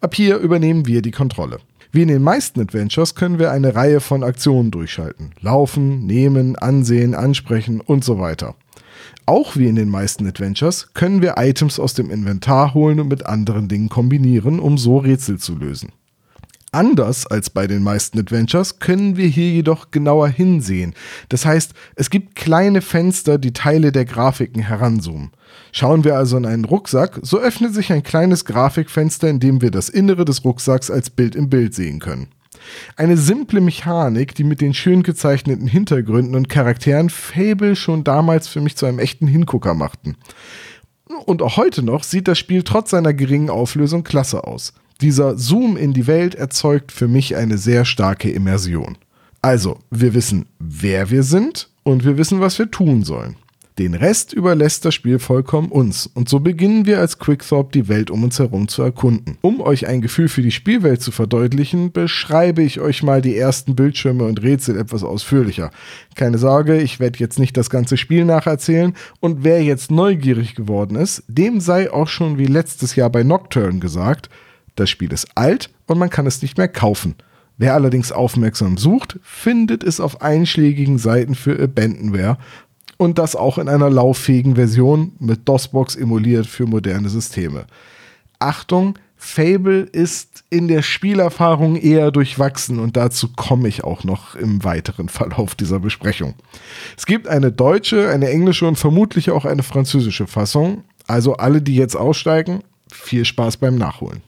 Ab 0.00 0.14
hier 0.14 0.36
übernehmen 0.36 0.86
wir 0.86 1.02
die 1.02 1.10
Kontrolle. 1.10 1.58
Wie 1.92 2.02
in 2.02 2.08
den 2.08 2.22
meisten 2.22 2.60
Adventures 2.60 3.16
können 3.16 3.40
wir 3.40 3.50
eine 3.50 3.74
Reihe 3.74 3.98
von 3.98 4.22
Aktionen 4.22 4.70
durchschalten. 4.70 5.32
Laufen, 5.40 6.06
nehmen, 6.06 6.54
ansehen, 6.54 7.16
ansprechen 7.16 7.80
und 7.80 8.04
so 8.04 8.20
weiter. 8.20 8.54
Auch 9.26 9.56
wie 9.56 9.66
in 9.66 9.74
den 9.74 9.88
meisten 9.88 10.26
Adventures 10.26 10.90
können 10.94 11.20
wir 11.20 11.34
Items 11.36 11.80
aus 11.80 11.94
dem 11.94 12.10
Inventar 12.10 12.74
holen 12.74 13.00
und 13.00 13.08
mit 13.08 13.26
anderen 13.26 13.66
Dingen 13.66 13.88
kombinieren, 13.88 14.60
um 14.60 14.78
so 14.78 14.98
Rätsel 14.98 15.38
zu 15.38 15.56
lösen. 15.56 15.90
Anders 16.72 17.26
als 17.26 17.50
bei 17.50 17.66
den 17.66 17.82
meisten 17.82 18.18
Adventures 18.20 18.78
können 18.78 19.16
wir 19.16 19.26
hier 19.26 19.50
jedoch 19.50 19.90
genauer 19.90 20.28
hinsehen. 20.28 20.94
Das 21.28 21.44
heißt, 21.44 21.72
es 21.96 22.10
gibt 22.10 22.36
kleine 22.36 22.80
Fenster, 22.80 23.38
die 23.38 23.52
Teile 23.52 23.90
der 23.90 24.04
Grafiken 24.04 24.62
heranzoomen. 24.62 25.32
Schauen 25.72 26.04
wir 26.04 26.16
also 26.16 26.36
in 26.36 26.46
einen 26.46 26.64
Rucksack, 26.64 27.18
so 27.22 27.40
öffnet 27.40 27.74
sich 27.74 27.92
ein 27.92 28.04
kleines 28.04 28.44
Grafikfenster, 28.44 29.28
in 29.28 29.40
dem 29.40 29.62
wir 29.62 29.72
das 29.72 29.88
Innere 29.88 30.24
des 30.24 30.44
Rucksacks 30.44 30.92
als 30.92 31.10
Bild 31.10 31.34
im 31.34 31.50
Bild 31.50 31.74
sehen 31.74 31.98
können. 31.98 32.28
Eine 32.96 33.16
simple 33.16 33.60
Mechanik, 33.60 34.34
die 34.36 34.44
mit 34.44 34.60
den 34.60 34.74
schön 34.74 35.02
gezeichneten 35.02 35.66
Hintergründen 35.66 36.36
und 36.36 36.48
Charakteren 36.48 37.10
Fable 37.10 37.74
schon 37.74 38.04
damals 38.04 38.46
für 38.46 38.60
mich 38.60 38.76
zu 38.76 38.86
einem 38.86 39.00
echten 39.00 39.26
Hingucker 39.26 39.74
machten. 39.74 40.16
Und 41.26 41.42
auch 41.42 41.56
heute 41.56 41.82
noch 41.82 42.04
sieht 42.04 42.28
das 42.28 42.38
Spiel 42.38 42.62
trotz 42.62 42.90
seiner 42.90 43.12
geringen 43.12 43.50
Auflösung 43.50 44.04
klasse 44.04 44.44
aus. 44.44 44.72
Dieser 45.00 45.38
Zoom 45.38 45.78
in 45.78 45.94
die 45.94 46.06
Welt 46.06 46.34
erzeugt 46.34 46.92
für 46.92 47.08
mich 47.08 47.34
eine 47.34 47.56
sehr 47.56 47.86
starke 47.86 48.30
Immersion. 48.30 48.98
Also, 49.40 49.78
wir 49.90 50.12
wissen, 50.12 50.44
wer 50.58 51.10
wir 51.10 51.22
sind 51.22 51.70
und 51.84 52.04
wir 52.04 52.18
wissen, 52.18 52.40
was 52.40 52.58
wir 52.58 52.70
tun 52.70 53.02
sollen. 53.02 53.36
Den 53.78 53.94
Rest 53.94 54.34
überlässt 54.34 54.84
das 54.84 54.94
Spiel 54.94 55.18
vollkommen 55.18 55.68
uns 55.68 56.06
und 56.06 56.28
so 56.28 56.40
beginnen 56.40 56.84
wir 56.84 56.98
als 56.98 57.18
Quickthorpe 57.18 57.72
die 57.72 57.88
Welt 57.88 58.10
um 58.10 58.24
uns 58.24 58.38
herum 58.38 58.68
zu 58.68 58.82
erkunden. 58.82 59.38
Um 59.40 59.62
euch 59.62 59.86
ein 59.86 60.02
Gefühl 60.02 60.28
für 60.28 60.42
die 60.42 60.50
Spielwelt 60.50 61.00
zu 61.00 61.12
verdeutlichen, 61.12 61.90
beschreibe 61.92 62.62
ich 62.62 62.80
euch 62.80 63.02
mal 63.02 63.22
die 63.22 63.38
ersten 63.38 63.74
Bildschirme 63.76 64.24
und 64.24 64.42
Rätsel 64.42 64.76
etwas 64.76 65.02
ausführlicher. 65.02 65.70
Keine 66.14 66.36
Sorge, 66.36 66.78
ich 66.78 67.00
werde 67.00 67.20
jetzt 67.20 67.38
nicht 67.38 67.56
das 67.56 67.70
ganze 67.70 67.96
Spiel 67.96 68.26
nacherzählen 68.26 68.92
und 69.20 69.44
wer 69.44 69.64
jetzt 69.64 69.90
neugierig 69.90 70.54
geworden 70.54 70.96
ist, 70.96 71.22
dem 71.26 71.60
sei 71.60 71.90
auch 71.90 72.08
schon 72.08 72.36
wie 72.36 72.44
letztes 72.44 72.96
Jahr 72.96 73.08
bei 73.08 73.22
Nocturne 73.22 73.78
gesagt, 73.78 74.28
das 74.80 74.90
Spiel 74.90 75.12
ist 75.12 75.28
alt 75.36 75.70
und 75.86 75.98
man 75.98 76.10
kann 76.10 76.26
es 76.26 76.42
nicht 76.42 76.58
mehr 76.58 76.68
kaufen. 76.68 77.14
Wer 77.58 77.74
allerdings 77.74 78.10
aufmerksam 78.10 78.78
sucht, 78.78 79.18
findet 79.22 79.84
es 79.84 80.00
auf 80.00 80.22
einschlägigen 80.22 80.98
Seiten 80.98 81.34
für 81.34 81.62
Abandonware 81.62 82.38
und 82.96 83.18
das 83.18 83.36
auch 83.36 83.58
in 83.58 83.68
einer 83.68 83.90
lauffähigen 83.90 84.56
Version 84.56 85.12
mit 85.18 85.48
DOSBox 85.48 85.96
emuliert 85.96 86.46
für 86.46 86.66
moderne 86.66 87.08
Systeme. 87.08 87.66
Achtung, 88.38 88.98
Fable 89.22 89.82
ist 89.82 90.44
in 90.48 90.66
der 90.66 90.80
Spielerfahrung 90.80 91.76
eher 91.76 92.10
durchwachsen 92.10 92.78
und 92.78 92.96
dazu 92.96 93.28
komme 93.28 93.68
ich 93.68 93.84
auch 93.84 94.02
noch 94.04 94.34
im 94.34 94.64
weiteren 94.64 95.08
Verlauf 95.10 95.54
dieser 95.54 95.78
Besprechung. 95.78 96.34
Es 96.96 97.04
gibt 97.04 97.28
eine 97.28 97.52
deutsche, 97.52 98.08
eine 98.08 98.30
englische 98.30 98.66
und 98.66 98.76
vermutlich 98.76 99.30
auch 99.30 99.44
eine 99.44 99.62
französische 99.62 100.26
Fassung. 100.26 100.84
Also 101.06 101.34
alle, 101.34 101.60
die 101.60 101.76
jetzt 101.76 101.96
aussteigen, 101.96 102.60
viel 102.90 103.26
Spaß 103.26 103.58
beim 103.58 103.76
Nachholen. 103.76 104.22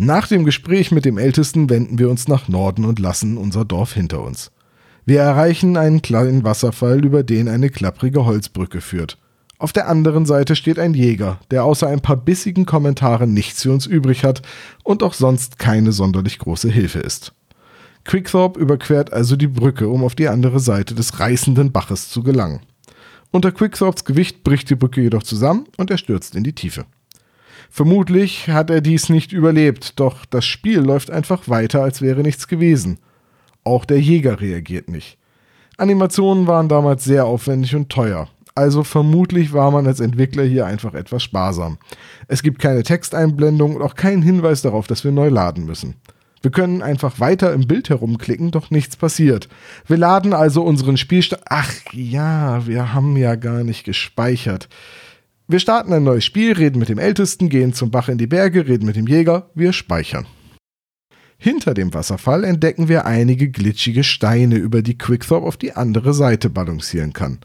Nach 0.00 0.28
dem 0.28 0.44
Gespräch 0.44 0.92
mit 0.92 1.04
dem 1.04 1.18
Ältesten 1.18 1.68
wenden 1.68 1.98
wir 1.98 2.08
uns 2.08 2.28
nach 2.28 2.46
Norden 2.46 2.84
und 2.84 3.00
lassen 3.00 3.36
unser 3.36 3.64
Dorf 3.64 3.94
hinter 3.94 4.22
uns. 4.22 4.52
Wir 5.06 5.22
erreichen 5.22 5.76
einen 5.76 6.02
kleinen 6.02 6.44
Wasserfall, 6.44 7.04
über 7.04 7.24
den 7.24 7.48
eine 7.48 7.68
klapprige 7.68 8.24
Holzbrücke 8.24 8.80
führt. 8.80 9.18
Auf 9.58 9.72
der 9.72 9.88
anderen 9.88 10.24
Seite 10.24 10.54
steht 10.54 10.78
ein 10.78 10.94
Jäger, 10.94 11.40
der 11.50 11.64
außer 11.64 11.88
ein 11.88 11.98
paar 11.98 12.16
bissigen 12.16 12.64
Kommentaren 12.64 13.34
nichts 13.34 13.64
für 13.64 13.72
uns 13.72 13.86
übrig 13.86 14.22
hat 14.22 14.42
und 14.84 15.02
auch 15.02 15.14
sonst 15.14 15.58
keine 15.58 15.90
sonderlich 15.90 16.38
große 16.38 16.70
Hilfe 16.70 17.00
ist. 17.00 17.32
Quickthorpe 18.04 18.60
überquert 18.60 19.12
also 19.12 19.34
die 19.34 19.48
Brücke, 19.48 19.88
um 19.88 20.04
auf 20.04 20.14
die 20.14 20.28
andere 20.28 20.60
Seite 20.60 20.94
des 20.94 21.18
reißenden 21.18 21.72
Baches 21.72 22.08
zu 22.08 22.22
gelangen. 22.22 22.60
Unter 23.32 23.50
Quickthorpes 23.50 24.04
Gewicht 24.04 24.44
bricht 24.44 24.70
die 24.70 24.76
Brücke 24.76 25.00
jedoch 25.00 25.24
zusammen 25.24 25.66
und 25.76 25.90
er 25.90 25.98
stürzt 25.98 26.36
in 26.36 26.44
die 26.44 26.54
Tiefe. 26.54 26.86
Vermutlich 27.70 28.48
hat 28.48 28.70
er 28.70 28.80
dies 28.80 29.08
nicht 29.08 29.32
überlebt, 29.32 30.00
doch 30.00 30.24
das 30.24 30.44
Spiel 30.44 30.80
läuft 30.80 31.10
einfach 31.10 31.48
weiter, 31.48 31.82
als 31.82 32.02
wäre 32.02 32.22
nichts 32.22 32.48
gewesen. 32.48 32.98
Auch 33.64 33.84
der 33.84 34.00
Jäger 34.00 34.40
reagiert 34.40 34.88
nicht. 34.88 35.18
Animationen 35.76 36.46
waren 36.46 36.68
damals 36.68 37.04
sehr 37.04 37.26
aufwendig 37.26 37.76
und 37.76 37.88
teuer, 37.88 38.28
also 38.58 38.82
vermutlich 38.82 39.52
war 39.52 39.70
man 39.70 39.86
als 39.86 40.00
Entwickler 40.00 40.42
hier 40.42 40.66
einfach 40.66 40.92
etwas 40.94 41.22
sparsam. 41.22 41.78
Es 42.26 42.42
gibt 42.42 42.58
keine 42.58 42.82
Texteinblendung 42.82 43.76
und 43.76 43.82
auch 43.82 43.94
keinen 43.94 44.20
Hinweis 44.20 44.62
darauf, 44.62 44.88
dass 44.88 45.04
wir 45.04 45.12
neu 45.12 45.28
laden 45.28 45.64
müssen. 45.64 45.94
Wir 46.42 46.50
können 46.50 46.82
einfach 46.82 47.20
weiter 47.20 47.52
im 47.52 47.68
Bild 47.68 47.88
herumklicken, 47.88 48.50
doch 48.50 48.72
nichts 48.72 48.96
passiert. 48.96 49.48
Wir 49.86 49.96
laden 49.96 50.32
also 50.32 50.64
unseren 50.64 50.96
Spielstand. 50.96 51.44
Ach 51.48 51.72
ja, 51.92 52.66
wir 52.66 52.92
haben 52.94 53.16
ja 53.16 53.36
gar 53.36 53.62
nicht 53.62 53.84
gespeichert. 53.84 54.68
Wir 55.50 55.60
starten 55.60 55.94
ein 55.94 56.04
neues 56.04 56.26
Spiel, 56.26 56.52
reden 56.52 56.78
mit 56.78 56.90
dem 56.90 56.98
Ältesten, 56.98 57.48
gehen 57.48 57.72
zum 57.72 57.90
Bach 57.90 58.10
in 58.10 58.18
die 58.18 58.26
Berge, 58.26 58.68
reden 58.68 58.84
mit 58.84 58.96
dem 58.96 59.06
Jäger, 59.06 59.48
wir 59.54 59.72
speichern. 59.72 60.26
Hinter 61.38 61.72
dem 61.72 61.94
Wasserfall 61.94 62.44
entdecken 62.44 62.88
wir 62.88 63.06
einige 63.06 63.48
glitschige 63.48 64.04
Steine, 64.04 64.56
über 64.56 64.82
die 64.82 64.98
Quickthorpe 64.98 65.46
auf 65.46 65.56
die 65.56 65.72
andere 65.72 66.12
Seite 66.12 66.50
balancieren 66.50 67.14
kann. 67.14 67.38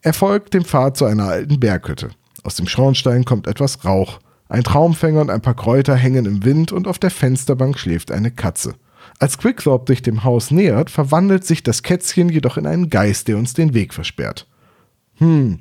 Er 0.00 0.14
folgt 0.14 0.54
dem 0.54 0.64
Pfad 0.64 0.96
zu 0.96 1.04
einer 1.04 1.24
alten 1.24 1.60
Berghütte. 1.60 2.12
Aus 2.44 2.54
dem 2.54 2.66
Schornstein 2.66 3.26
kommt 3.26 3.46
etwas 3.46 3.84
Rauch. 3.84 4.20
Ein 4.48 4.64
Traumfänger 4.64 5.20
und 5.20 5.30
ein 5.30 5.42
paar 5.42 5.56
Kräuter 5.56 5.96
hängen 5.96 6.24
im 6.24 6.46
Wind 6.46 6.72
und 6.72 6.88
auf 6.88 6.98
der 6.98 7.10
Fensterbank 7.10 7.78
schläft 7.78 8.10
eine 8.10 8.30
Katze. 8.30 8.74
Als 9.18 9.36
Quickthorpe 9.36 9.92
sich 9.92 10.00
dem 10.00 10.24
Haus 10.24 10.50
nähert, 10.50 10.88
verwandelt 10.88 11.44
sich 11.44 11.62
das 11.62 11.82
Kätzchen 11.82 12.30
jedoch 12.30 12.56
in 12.56 12.66
einen 12.66 12.88
Geist, 12.88 13.28
der 13.28 13.36
uns 13.36 13.52
den 13.52 13.74
Weg 13.74 13.92
versperrt. 13.92 14.48
Hm. 15.16 15.60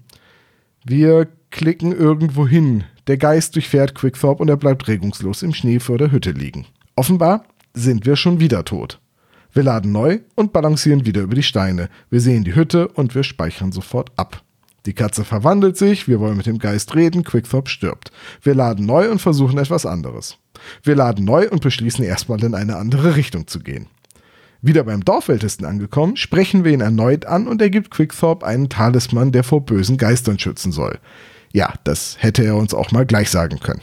Wir 0.85 1.27
klicken 1.53 1.93
irgendwo 1.93 2.47
hin. 2.47 2.83
Der 3.07 3.17
Geist 3.17 3.55
durchfährt 3.55 3.95
Quickthorpe 3.95 4.41
und 4.41 4.49
er 4.49 4.57
bleibt 4.57 4.87
regungslos 4.87 5.43
im 5.43 5.53
Schnee 5.53 5.79
vor 5.79 5.97
der 5.97 6.11
Hütte 6.11 6.31
liegen. 6.31 6.65
Offenbar 6.95 7.45
sind 7.73 8.05
wir 8.05 8.15
schon 8.15 8.39
wieder 8.39 8.65
tot. 8.65 8.99
Wir 9.53 9.63
laden 9.63 9.91
neu 9.91 10.19
und 10.35 10.51
balancieren 10.51 11.05
wieder 11.05 11.21
über 11.21 11.35
die 11.35 11.43
Steine. 11.43 11.89
Wir 12.09 12.21
sehen 12.21 12.43
die 12.43 12.55
Hütte 12.55 12.87
und 12.87 13.13
wir 13.13 13.23
speichern 13.23 13.71
sofort 13.71 14.11
ab. 14.15 14.41
Die 14.87 14.93
Katze 14.93 15.23
verwandelt 15.23 15.77
sich, 15.77 16.07
wir 16.07 16.19
wollen 16.19 16.35
mit 16.35 16.47
dem 16.47 16.57
Geist 16.57 16.95
reden, 16.95 17.23
Quickthorpe 17.23 17.69
stirbt. 17.69 18.11
Wir 18.41 18.55
laden 18.55 18.85
neu 18.85 19.09
und 19.09 19.21
versuchen 19.21 19.59
etwas 19.59 19.85
anderes. 19.85 20.37
Wir 20.81 20.95
laden 20.95 21.23
neu 21.23 21.49
und 21.49 21.61
beschließen 21.61 22.03
erstmal 22.03 22.43
in 22.43 22.55
eine 22.55 22.77
andere 22.77 23.15
Richtung 23.15 23.47
zu 23.47 23.59
gehen. 23.59 23.87
Wieder 24.61 24.85
beim 24.85 25.05
Dorfältesten 25.05 25.65
angekommen, 25.65 26.15
sprechen 26.17 26.63
wir 26.63 26.71
ihn 26.71 26.81
erneut 26.81 27.25
an 27.25 27.47
und 27.47 27.61
er 27.61 27.69
gibt 27.69 27.91
Quickthorpe 27.91 28.45
einen 28.45 28.69
Talisman, 28.69 29.31
der 29.31 29.43
vor 29.43 29.65
bösen 29.65 29.97
Geistern 29.97 30.39
schützen 30.39 30.71
soll. 30.71 30.99
Ja, 31.53 31.73
das 31.83 32.17
hätte 32.19 32.43
er 32.43 32.55
uns 32.55 32.73
auch 32.73 32.91
mal 32.91 33.05
gleich 33.05 33.29
sagen 33.29 33.59
können. 33.59 33.81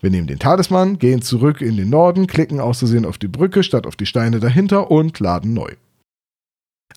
Wir 0.00 0.10
nehmen 0.10 0.26
den 0.26 0.38
Talisman, 0.38 0.98
gehen 0.98 1.22
zurück 1.22 1.60
in 1.60 1.76
den 1.76 1.90
Norden, 1.90 2.26
klicken 2.26 2.58
auszusehen 2.58 3.04
auf 3.04 3.18
die 3.18 3.28
Brücke 3.28 3.62
statt 3.62 3.86
auf 3.86 3.96
die 3.96 4.06
Steine 4.06 4.40
dahinter 4.40 4.90
und 4.90 5.20
laden 5.20 5.52
neu. 5.52 5.72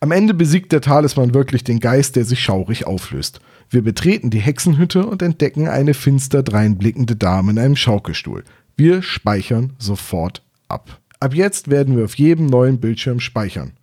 Am 0.01 0.12
Ende 0.12 0.34
besiegt 0.34 0.72
der 0.72 0.81
Talisman 0.81 1.34
wirklich 1.34 1.63
den 1.63 1.79
Geist, 1.79 2.15
der 2.15 2.25
sich 2.25 2.39
schaurig 2.39 2.88
auflöst. 2.88 3.39
Wir 3.69 3.81
betreten 3.81 4.29
die 4.29 4.39
Hexenhütte 4.39 5.05
und 5.05 5.22
entdecken 5.22 5.67
eine 5.67 5.93
finster 5.93 6.43
dreinblickende 6.43 7.15
Dame 7.15 7.51
in 7.51 7.60
einem 7.60 7.75
Schaukelstuhl. 7.75 8.43
Wir 8.75 9.01
speichern 9.01 9.74
sofort 9.77 10.43
ab. 10.67 11.00
Ab 11.19 11.34
jetzt 11.34 11.69
werden 11.69 11.95
wir 11.95 12.05
auf 12.05 12.15
jedem 12.15 12.45
neuen 12.48 12.79
Bildschirm 12.79 13.19
speichern. 13.19 13.74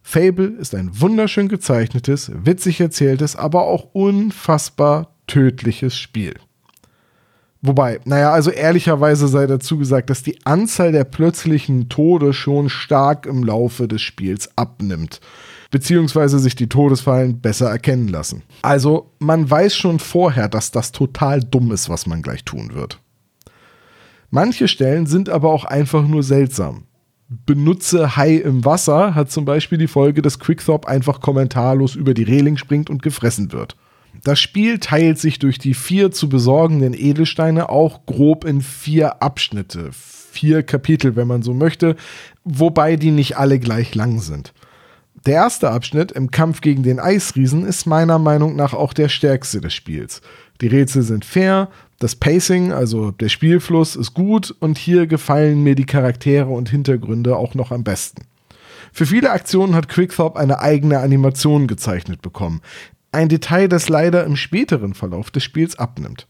Fable 0.00 0.46
ist 0.46 0.74
ein 0.74 1.00
wunderschön 1.00 1.48
gezeichnetes, 1.48 2.32
witzig 2.34 2.80
erzähltes, 2.80 3.36
aber 3.36 3.64
auch 3.64 3.88
unfassbar 3.92 5.17
tödliches 5.28 5.96
Spiel. 5.96 6.34
Wobei, 7.60 8.00
naja, 8.04 8.32
also 8.32 8.50
ehrlicherweise 8.50 9.28
sei 9.28 9.46
dazu 9.46 9.78
gesagt, 9.78 10.10
dass 10.10 10.22
die 10.22 10.44
Anzahl 10.44 10.92
der 10.92 11.04
plötzlichen 11.04 11.88
Tode 11.88 12.32
schon 12.32 12.68
stark 12.68 13.26
im 13.26 13.44
Laufe 13.44 13.88
des 13.88 14.02
Spiels 14.02 14.50
abnimmt. 14.56 15.20
beziehungsweise 15.70 16.38
sich 16.38 16.54
die 16.54 16.68
Todesfallen 16.68 17.40
besser 17.40 17.68
erkennen 17.68 18.08
lassen. 18.08 18.42
Also 18.62 19.10
man 19.18 19.50
weiß 19.50 19.76
schon 19.76 19.98
vorher, 19.98 20.48
dass 20.48 20.70
das 20.70 20.92
total 20.92 21.40
dumm 21.40 21.72
ist, 21.72 21.88
was 21.88 22.06
man 22.06 22.22
gleich 22.22 22.44
tun 22.44 22.74
wird. 22.74 23.00
Manche 24.30 24.68
Stellen 24.68 25.06
sind 25.06 25.28
aber 25.28 25.50
auch 25.50 25.64
einfach 25.64 26.06
nur 26.06 26.22
seltsam. 26.22 26.84
Benutze 27.28 28.16
Hai 28.16 28.36
im 28.36 28.64
Wasser 28.64 29.14
hat 29.14 29.30
zum 29.30 29.44
Beispiel 29.44 29.78
die 29.78 29.86
Folge, 29.86 30.22
dass 30.22 30.38
Quickthorpe 30.38 30.88
einfach 30.88 31.20
kommentarlos 31.20 31.94
über 31.94 32.14
die 32.14 32.22
Reling 32.22 32.56
springt 32.56 32.88
und 32.88 33.02
gefressen 33.02 33.52
wird. 33.52 33.76
Das 34.24 34.40
Spiel 34.40 34.78
teilt 34.78 35.18
sich 35.18 35.38
durch 35.38 35.58
die 35.58 35.74
vier 35.74 36.10
zu 36.10 36.28
besorgenden 36.28 36.94
Edelsteine 36.94 37.68
auch 37.68 38.04
grob 38.06 38.44
in 38.44 38.60
vier 38.60 39.22
Abschnitte, 39.22 39.90
vier 39.92 40.62
Kapitel, 40.62 41.16
wenn 41.16 41.28
man 41.28 41.42
so 41.42 41.54
möchte, 41.54 41.96
wobei 42.44 42.96
die 42.96 43.10
nicht 43.10 43.36
alle 43.36 43.58
gleich 43.58 43.94
lang 43.94 44.20
sind. 44.20 44.52
Der 45.26 45.34
erste 45.34 45.70
Abschnitt 45.70 46.12
im 46.12 46.30
Kampf 46.30 46.60
gegen 46.60 46.82
den 46.82 47.00
Eisriesen 47.00 47.66
ist 47.66 47.86
meiner 47.86 48.18
Meinung 48.18 48.56
nach 48.56 48.72
auch 48.72 48.92
der 48.92 49.08
stärkste 49.08 49.60
des 49.60 49.74
Spiels. 49.74 50.22
Die 50.60 50.68
Rätsel 50.68 51.02
sind 51.02 51.24
fair, 51.24 51.68
das 51.98 52.16
Pacing, 52.16 52.72
also 52.72 53.10
der 53.10 53.28
Spielfluss, 53.28 53.96
ist 53.96 54.14
gut 54.14 54.54
und 54.60 54.78
hier 54.78 55.06
gefallen 55.06 55.62
mir 55.62 55.74
die 55.74 55.86
Charaktere 55.86 56.48
und 56.48 56.70
Hintergründe 56.70 57.36
auch 57.36 57.54
noch 57.54 57.72
am 57.72 57.82
besten. 57.84 58.22
Für 58.92 59.06
viele 59.06 59.30
Aktionen 59.30 59.74
hat 59.74 59.88
Quickthorpe 59.88 60.38
eine 60.38 60.60
eigene 60.60 61.00
Animation 61.00 61.66
gezeichnet 61.66 62.22
bekommen. 62.22 62.62
Ein 63.10 63.28
Detail, 63.28 63.68
das 63.68 63.88
leider 63.88 64.24
im 64.24 64.36
späteren 64.36 64.94
Verlauf 64.94 65.30
des 65.30 65.42
Spiels 65.42 65.78
abnimmt. 65.78 66.26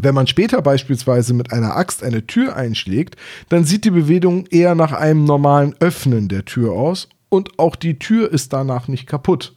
Wenn 0.00 0.14
man 0.14 0.26
später 0.26 0.60
beispielsweise 0.60 1.32
mit 1.32 1.52
einer 1.52 1.76
Axt 1.76 2.02
eine 2.02 2.26
Tür 2.26 2.56
einschlägt, 2.56 3.16
dann 3.48 3.64
sieht 3.64 3.84
die 3.84 3.90
Bewegung 3.90 4.46
eher 4.46 4.74
nach 4.74 4.92
einem 4.92 5.24
normalen 5.24 5.74
Öffnen 5.80 6.28
der 6.28 6.44
Tür 6.44 6.72
aus 6.72 7.08
und 7.28 7.58
auch 7.58 7.76
die 7.76 7.98
Tür 7.98 8.30
ist 8.30 8.52
danach 8.52 8.88
nicht 8.88 9.06
kaputt. 9.06 9.54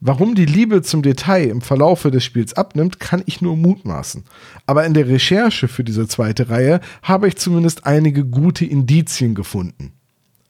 Warum 0.00 0.34
die 0.34 0.46
Liebe 0.46 0.82
zum 0.82 1.02
Detail 1.02 1.48
im 1.48 1.60
Verlaufe 1.60 2.10
des 2.10 2.24
Spiels 2.24 2.54
abnimmt, 2.54 2.98
kann 2.98 3.22
ich 3.26 3.40
nur 3.40 3.56
mutmaßen. 3.56 4.24
Aber 4.66 4.84
in 4.84 4.94
der 4.94 5.06
Recherche 5.06 5.68
für 5.68 5.84
diese 5.84 6.08
zweite 6.08 6.48
Reihe 6.48 6.80
habe 7.04 7.28
ich 7.28 7.36
zumindest 7.36 7.86
einige 7.86 8.24
gute 8.24 8.64
Indizien 8.64 9.36
gefunden. 9.36 9.92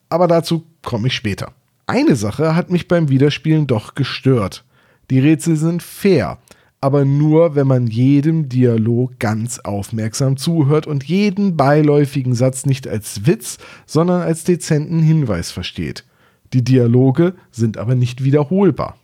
Aber 0.08 0.26
dazu 0.26 0.64
komme 0.82 1.08
ich 1.08 1.14
später. 1.14 1.52
Eine 1.92 2.16
Sache 2.16 2.56
hat 2.56 2.70
mich 2.70 2.88
beim 2.88 3.10
Wiederspielen 3.10 3.66
doch 3.66 3.94
gestört. 3.94 4.64
Die 5.10 5.18
Rätsel 5.18 5.56
sind 5.56 5.82
fair, 5.82 6.38
aber 6.80 7.04
nur, 7.04 7.54
wenn 7.54 7.66
man 7.66 7.86
jedem 7.86 8.48
Dialog 8.48 9.18
ganz 9.18 9.58
aufmerksam 9.58 10.38
zuhört 10.38 10.86
und 10.86 11.04
jeden 11.04 11.54
beiläufigen 11.58 12.34
Satz 12.34 12.64
nicht 12.64 12.88
als 12.88 13.26
Witz, 13.26 13.58
sondern 13.84 14.22
als 14.22 14.44
dezenten 14.44 15.02
Hinweis 15.02 15.50
versteht. 15.50 16.06
Die 16.54 16.64
Dialoge 16.64 17.34
sind 17.50 17.76
aber 17.76 17.94
nicht 17.94 18.24
wiederholbar. 18.24 18.96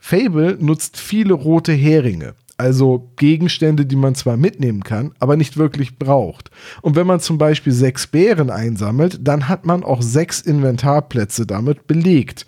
Fable 0.00 0.56
nutzt 0.58 0.96
viele 0.96 1.34
rote 1.34 1.74
Heringe, 1.74 2.34
also 2.58 3.10
Gegenstände, 3.16 3.86
die 3.86 3.96
man 3.96 4.16
zwar 4.16 4.36
mitnehmen 4.36 4.82
kann, 4.82 5.12
aber 5.20 5.36
nicht 5.36 5.56
wirklich 5.56 5.96
braucht. 5.98 6.50
Und 6.82 6.96
wenn 6.96 7.06
man 7.06 7.20
zum 7.20 7.38
Beispiel 7.38 7.72
sechs 7.72 8.08
Beeren 8.08 8.50
einsammelt, 8.50 9.20
dann 9.22 9.48
hat 9.48 9.64
man 9.64 9.84
auch 9.84 10.02
sechs 10.02 10.40
Inventarplätze 10.40 11.46
damit 11.46 11.86
belegt. 11.86 12.46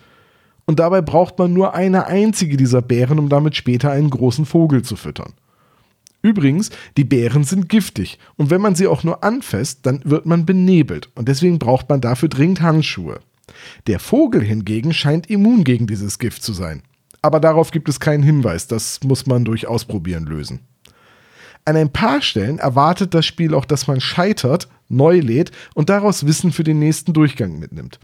Und 0.66 0.80
dabei 0.80 1.00
braucht 1.00 1.38
man 1.38 1.52
nur 1.52 1.74
eine 1.74 2.06
einzige 2.06 2.56
dieser 2.56 2.82
Beeren, 2.82 3.18
um 3.18 3.28
damit 3.28 3.56
später 3.56 3.92
einen 3.92 4.10
großen 4.10 4.46
Vogel 4.46 4.82
zu 4.82 4.96
füttern. 4.96 5.32
Übrigens, 6.22 6.70
die 6.96 7.04
Beeren 7.04 7.44
sind 7.44 7.68
giftig 7.68 8.18
und 8.36 8.50
wenn 8.50 8.60
man 8.60 8.74
sie 8.74 8.86
auch 8.86 9.04
nur 9.04 9.24
anfasst, 9.24 9.86
dann 9.86 10.02
wird 10.04 10.26
man 10.26 10.44
benebelt 10.44 11.08
und 11.14 11.28
deswegen 11.28 11.58
braucht 11.58 11.88
man 11.88 12.00
dafür 12.00 12.28
dringend 12.28 12.60
Handschuhe. 12.60 13.20
Der 13.86 13.98
Vogel 13.98 14.42
hingegen 14.42 14.92
scheint 14.92 15.30
immun 15.30 15.64
gegen 15.64 15.86
dieses 15.86 16.18
Gift 16.18 16.42
zu 16.42 16.52
sein. 16.52 16.82
Aber 17.22 17.40
darauf 17.40 17.70
gibt 17.70 17.88
es 17.88 18.00
keinen 18.00 18.22
Hinweis, 18.22 18.66
das 18.66 19.00
muss 19.04 19.26
man 19.26 19.44
durch 19.44 19.66
Ausprobieren 19.66 20.24
lösen. 20.24 20.60
An 21.64 21.76
ein 21.76 21.92
paar 21.92 22.22
Stellen 22.22 22.58
erwartet 22.58 23.14
das 23.14 23.26
Spiel 23.26 23.54
auch, 23.54 23.64
dass 23.64 23.86
man 23.86 24.00
scheitert, 24.00 24.68
neu 24.90 25.20
lädt 25.20 25.52
und 25.74 25.88
daraus 25.88 26.26
Wissen 26.26 26.52
für 26.52 26.64
den 26.64 26.78
nächsten 26.78 27.12
Durchgang 27.12 27.58
mitnimmt. 27.58 27.98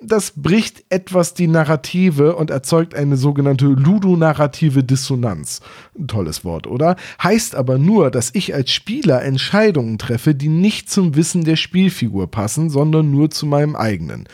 Das 0.00 0.32
bricht 0.36 0.84
etwas 0.90 1.32
die 1.32 1.46
Narrative 1.46 2.36
und 2.36 2.50
erzeugt 2.50 2.94
eine 2.94 3.16
sogenannte 3.16 3.66
ludonarrative 3.66 4.84
Dissonanz. 4.84 5.62
tolles 6.06 6.44
Wort, 6.44 6.66
oder? 6.66 6.96
Heißt 7.22 7.54
aber 7.54 7.78
nur, 7.78 8.10
dass 8.10 8.30
ich 8.34 8.54
als 8.54 8.70
Spieler 8.70 9.22
Entscheidungen 9.22 9.96
treffe, 9.96 10.34
die 10.34 10.48
nicht 10.48 10.90
zum 10.90 11.16
Wissen 11.16 11.44
der 11.44 11.56
Spielfigur 11.56 12.30
passen, 12.30 12.68
sondern 12.68 13.10
nur 13.10 13.30
zu 13.30 13.46
meinem 13.46 13.74
eigenen. 13.74 14.28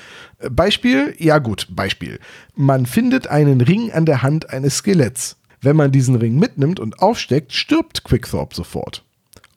Beispiel? 0.51 1.15
Ja 1.19 1.39
gut, 1.39 1.69
Beispiel. 1.71 2.19
Man 2.57 2.87
findet 2.87 3.29
einen 3.29 3.61
Ring 3.61 3.93
an 3.93 4.07
der 4.07 4.23
Hand 4.23 4.51
eines 4.51 4.79
Skeletts. 4.79 5.37
Wenn 5.63 5.77
man 5.77 5.93
diesen 5.93 6.17
Ring 6.17 6.39
mitnimmt 6.39 6.81
und 6.81 7.01
aufsteckt, 7.01 7.53
stirbt 7.53 8.03
Quickthorpe 8.03 8.55
sofort. 8.55 9.05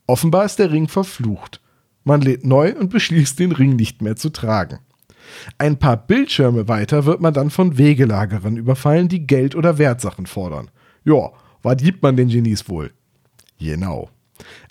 Offenbar 0.06 0.46
ist 0.46 0.60
der 0.60 0.72
Ring 0.72 0.88
verflucht. 0.88 1.60
Man 2.04 2.22
lädt 2.22 2.46
neu 2.46 2.76
und 2.76 2.91
beschließt, 2.91 3.39
den 3.39 3.52
Ring 3.52 3.76
nicht 3.76 4.04
mehr 4.04 4.15
zu 4.15 4.30
tragen. 4.30 4.80
Ein 5.58 5.78
paar 5.78 5.98
Bildschirme 5.98 6.68
weiter 6.68 7.06
wird 7.06 7.20
man 7.20 7.34
dann 7.34 7.50
von 7.50 7.80
Wegelagerern 7.80 8.56
überfallen, 8.56 9.08
die 9.08 9.26
Geld 9.26 9.56
oder 9.56 9.80
Wertsachen 9.80 10.28
fordern. 10.28 10.70
Ja, 11.04 11.32
was 11.63 11.78
gibt 11.78 12.04
man 12.04 12.15
den 12.15 12.30
Genies 12.30 12.70
wohl? 12.70 12.91
Genau. 13.60 14.10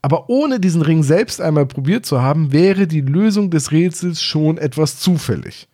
Aber 0.02 0.28
ohne 0.28 0.60
diesen 0.60 0.82
Ring 0.82 1.02
selbst 1.02 1.40
einmal 1.40 1.66
probiert 1.66 2.06
zu 2.06 2.22
haben, 2.22 2.52
wäre 2.52 2.86
die 2.86 3.00
Lösung 3.00 3.50
des 3.50 3.72
Rätsels 3.72 4.22
schon 4.22 4.58
etwas 4.58 5.00
zufällig. 5.00 5.66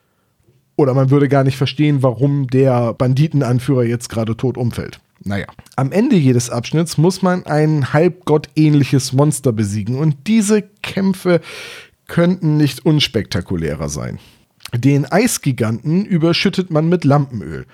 Oder 0.77 0.95
man 0.95 1.11
würde 1.11 1.29
gar 1.29 1.45
nicht 1.45 1.59
verstehen, 1.59 2.03
warum 2.03 2.47
der 2.47 2.95
Banditenanführer 2.95 3.85
jetzt 3.85 4.09
gerade 4.09 4.35
tot 4.37 4.57
umfällt. 4.57 5.01
Naja, 5.23 5.47
am 5.77 5.93
Ende 5.93 6.17
jedes 6.17 6.49
Abschnitts 6.49 6.97
muss 6.97 7.21
man 7.21 7.45
ein 7.45 7.93
halbgottähnliches 7.93 9.13
Monster 9.13 9.53
besiegen 9.53 9.99
und 9.99 10.27
diese 10.27 10.63
Kämpfe 10.83 11.41
könnten 12.07 12.57
nicht 12.57 12.87
unspektakulärer 12.87 13.89
sein. 13.89 14.19
Den 14.75 15.05
Eisgiganten 15.05 16.07
überschüttet 16.07 16.71
man 16.71 16.89
mit 16.89 17.05
Lampenöl. 17.05 17.67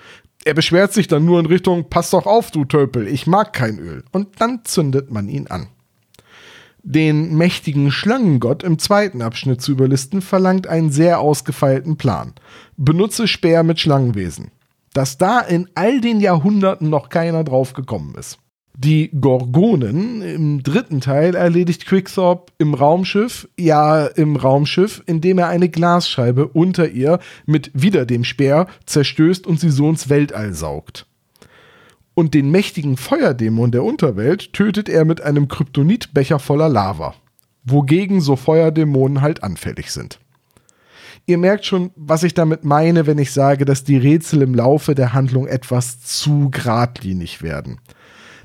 Er 0.43 0.53
beschwert 0.53 0.93
sich 0.93 1.07
dann 1.07 1.25
nur 1.25 1.39
in 1.39 1.45
Richtung, 1.45 1.89
pass 1.89 2.09
doch 2.09 2.25
auf, 2.25 2.51
du 2.51 2.65
Tölpel, 2.65 3.07
ich 3.07 3.27
mag 3.27 3.53
kein 3.53 3.79
Öl. 3.79 4.03
Und 4.11 4.39
dann 4.39 4.61
zündet 4.63 5.11
man 5.11 5.29
ihn 5.29 5.47
an. 5.47 5.67
Den 6.83 7.35
mächtigen 7.37 7.91
Schlangengott 7.91 8.63
im 8.63 8.79
zweiten 8.79 9.21
Abschnitt 9.21 9.61
zu 9.61 9.73
überlisten, 9.73 10.21
verlangt 10.21 10.67
einen 10.67 10.91
sehr 10.91 11.19
ausgefeilten 11.19 11.97
Plan. 11.97 12.33
Benutze 12.77 13.27
Speer 13.27 13.63
mit 13.63 13.79
Schlangenwesen 13.79 14.51
dass 14.93 15.17
da 15.17 15.39
in 15.39 15.69
all 15.75 16.01
den 16.01 16.19
Jahrhunderten 16.19 16.89
noch 16.89 17.09
keiner 17.09 17.43
drauf 17.43 17.73
gekommen 17.73 18.15
ist. 18.15 18.39
Die 18.79 19.09
Gorgonen 19.19 20.21
im 20.21 20.61
dritten 20.61 21.01
Teil 21.01 21.33
erledigt 21.33 21.87
Quickthorpe 21.87 22.53
im 22.59 22.75
Raumschiff, 22.75 23.49
ja 23.57 24.05
im 24.05 24.35
Raumschiff, 24.35 25.01
indem 25.07 25.39
er 25.39 25.47
eine 25.47 25.67
Glasscheibe 25.67 26.47
unter 26.47 26.87
ihr 26.87 27.17
mit 27.47 27.71
wieder 27.73 28.05
dem 28.05 28.23
Speer 28.23 28.67
zerstößt 28.85 29.47
und 29.47 29.59
sie 29.59 29.71
so 29.71 29.89
ins 29.89 30.09
Weltall 30.09 30.53
saugt. 30.53 31.07
Und 32.13 32.35
den 32.35 32.51
mächtigen 32.51 32.97
Feuerdämon 32.97 33.71
der 33.71 33.83
Unterwelt 33.83 34.53
tötet 34.53 34.89
er 34.89 35.05
mit 35.05 35.21
einem 35.21 35.47
Kryptonitbecher 35.47 36.37
voller 36.37 36.69
Lava, 36.69 37.15
wogegen 37.63 38.21
so 38.21 38.35
Feuerdämonen 38.35 39.21
halt 39.21 39.41
anfällig 39.41 39.91
sind. 39.91 40.19
Ihr 41.29 41.37
merkt 41.37 41.65
schon, 41.65 41.91
was 41.97 42.23
ich 42.23 42.33
damit 42.33 42.63
meine, 42.63 43.05
wenn 43.05 43.17
ich 43.17 43.33
sage, 43.33 43.65
dass 43.65 43.83
die 43.83 43.97
Rätsel 43.97 44.41
im 44.41 44.55
Laufe 44.55 44.95
der 44.95 45.11
Handlung 45.11 45.45
etwas 45.45 45.99
zu 45.99 46.49
geradlinig 46.49 47.41
werden. 47.41 47.81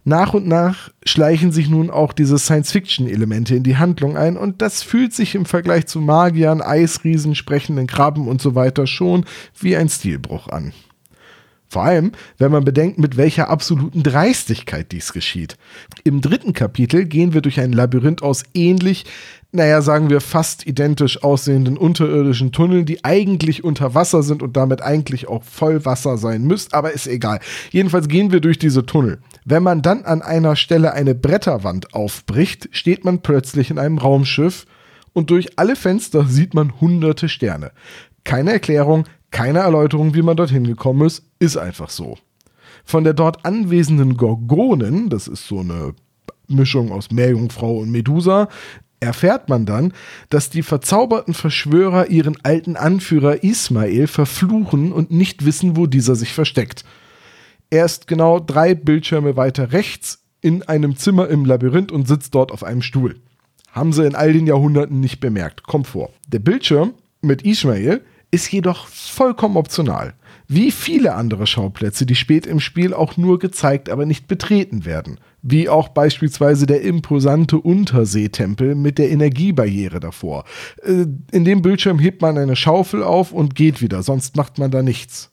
Nach 0.05 0.35
und 0.35 0.49
nach 0.49 0.91
schleichen 1.05 1.53
sich 1.53 1.71
nun 1.71 1.91
auch 1.91 2.13
diese 2.13 2.39
Science-Fiction-Elemente 2.39 3.55
in 3.55 3.63
die 3.63 3.77
Handlung 3.77 4.17
ein 4.17 4.37
und 4.37 4.63
das 4.63 4.83
fühlt 4.83 5.15
sich 5.15 5.37
im 5.37 5.47
Vergleich 5.47 5.87
zu 5.87 6.01
Magiern, 6.01 6.61
Eisriesen, 6.61 7.37
sprechenden 7.37 7.87
Krabben 7.87 8.27
und 8.27 8.43
so 8.43 8.57
weiter 8.57 8.89
schon 8.89 9.27
wie 9.61 9.77
ein 9.77 9.89
Stilbruch 9.89 10.49
an. 10.49 10.73
Vor 11.69 11.85
allem, 11.85 12.13
wenn 12.37 12.53
man 12.53 12.65
bedenkt, 12.65 12.99
mit 12.99 13.17
welcher 13.17 13.49
absoluten 13.49 14.03
Dreistigkeit 14.03 14.91
dies 14.91 15.13
geschieht. 15.13 15.57
Im 16.03 16.21
dritten 16.21 16.53
Kapitel 16.53 17.07
gehen 17.07 17.33
wir 17.33 17.41
durch 17.41 17.61
ein 17.61 17.73
Labyrinth 17.73 18.23
aus 18.23 18.43
ähnlich 18.53 19.07
naja, 19.55 19.83
sagen 19.83 20.09
wir, 20.09 20.23
fast 20.23 20.67
identisch 20.67 21.23
aussehenden 21.23 21.77
unterirdischen 21.77 22.53
Tunneln, 22.53 22.87
die 22.87 23.05
eigentlich 23.05 23.63
unter 23.63 23.95
Wasser 23.95 24.23
sind 24.23 24.43
und 24.43 24.57
damit 24.57 24.81
eigentlich 24.81 25.29
auch 25.29 25.45
voll 25.45 25.85
Wasser 25.85 26.17
sein 26.17 26.45
müsst, 26.45 26.73
aber 26.73 26.93
ist 26.93 27.07
egal. 27.07 27.39
Jedenfalls 27.71 28.09
gehen 28.09 28.33
wir 28.33 28.41
durch 28.41 28.59
diese 28.59 28.87
Tunnel. 28.87 29.21
Wenn 29.45 29.63
man 29.63 29.83
dann 29.83 30.05
an 30.05 30.23
einer 30.23 30.57
Stelle 30.57 30.95
eine 30.95 31.15
Bretterwand 31.15 31.93
aufbricht, 31.93 32.71
steht 32.73 33.05
man 33.05 33.21
plötzlich 33.21 33.71
in 33.71 33.79
einem 33.79 33.99
Raumschiff 33.99 34.65
und 35.13 35.29
durch 35.29 35.59
alle 35.59 35.77
Fenster 35.77 36.25
sieht 36.25 36.55
man 36.55 36.81
hunderte 36.81 37.29
Sterne. 37.29 37.73
Keine 38.25 38.53
Erklärung, 38.53 39.05
keine 39.31 39.59
Erläuterung, 39.59 40.15
wie 40.15 40.23
man 40.23 40.37
dorthin 40.37 40.65
gekommen 40.65 41.07
ist, 41.07 41.25
ist 41.39 41.59
einfach 41.59 41.91
so. 41.91 42.17
Von 42.85 43.05
der 43.05 43.13
dort 43.13 43.45
anwesenden 43.45 44.17
Gorgonen, 44.17 45.11
das 45.11 45.29
ist 45.29 45.47
so 45.47 45.61
eine 45.61 45.95
Mischung 46.49 46.91
aus 46.91 47.11
Meerjungfrau 47.11 47.79
und 47.79 47.91
Medusa, 47.91 48.49
erfährt 49.03 49.49
man 49.49 49.67
dann, 49.67 49.93
dass 50.31 50.49
die 50.49 50.63
verzauberten 50.63 51.35
Verschwörer 51.35 52.09
ihren 52.09 52.39
alten 52.45 52.77
Anführer 52.77 53.43
Ismail 53.43 54.07
verfluchen 54.07 54.93
und 54.93 55.11
nicht 55.11 55.45
wissen, 55.45 55.77
wo 55.77 55.87
dieser 55.87 56.15
sich 56.15 56.33
versteckt. 56.33 56.85
Er 57.69 57.85
ist 57.85 58.07
genau 58.07 58.39
drei 58.39 58.75
Bildschirme 58.75 59.37
weiter 59.37 59.73
rechts 59.73 60.23
in 60.41 60.63
einem 60.63 60.97
Zimmer 60.97 61.29
im 61.29 61.45
Labyrinth 61.45 61.91
und 61.91 62.07
sitzt 62.07 62.35
dort 62.35 62.53
auf 62.53 62.63
einem 62.63 62.83
Stuhl. 62.83 63.17
Haben 63.73 63.93
sie 63.93 64.07
in 64.07 64.15
all 64.15 64.33
den 64.33 64.47
Jahrhunderten 64.47 65.01
nicht 65.01 65.21
bemerkt. 65.21 65.63
Kommt 65.65 65.89
vor. 65.89 66.11
Der 66.29 66.39
Bildschirm 66.39 66.95
mit 67.23 67.43
Ismail 67.43 68.03
ist 68.31 68.53
jedoch 68.53 68.87
vollkommen 68.87 69.57
optional. 69.57 70.15
Wie 70.49 70.71
viele 70.71 71.15
andere 71.15 71.47
Schauplätze, 71.47 72.07
die 72.07 72.15
spät 72.15 72.47
im 72.47 72.61
Spiel 72.61 72.95
auch 72.95 73.17
nur 73.17 73.39
gezeigt, 73.39 73.89
aber 73.89 74.07
nicht 74.07 74.29
betreten 74.29 74.85
werden. 74.85 75.19
Wie 75.43 75.69
auch 75.69 75.89
beispielsweise 75.89 76.67
der 76.67 76.83
imposante 76.83 77.59
Unterseetempel 77.59 78.77
mit 78.77 78.99
der 78.99 79.11
Energiebarriere 79.11 79.99
davor. 79.99 80.45
Äh, 80.83 81.07
in 81.33 81.45
dem 81.45 81.63
Bildschirm 81.63 81.99
hebt 81.99 82.23
man 82.23 82.39
eine 82.39 82.57
Schaufel 82.57 83.03
auf 83.03 83.33
und 83.33 83.55
geht 83.55 83.83
wieder, 83.83 84.03
sonst 84.03 84.37
macht 84.37 84.59
man 84.59 84.71
da 84.71 84.83
nichts. 84.83 85.31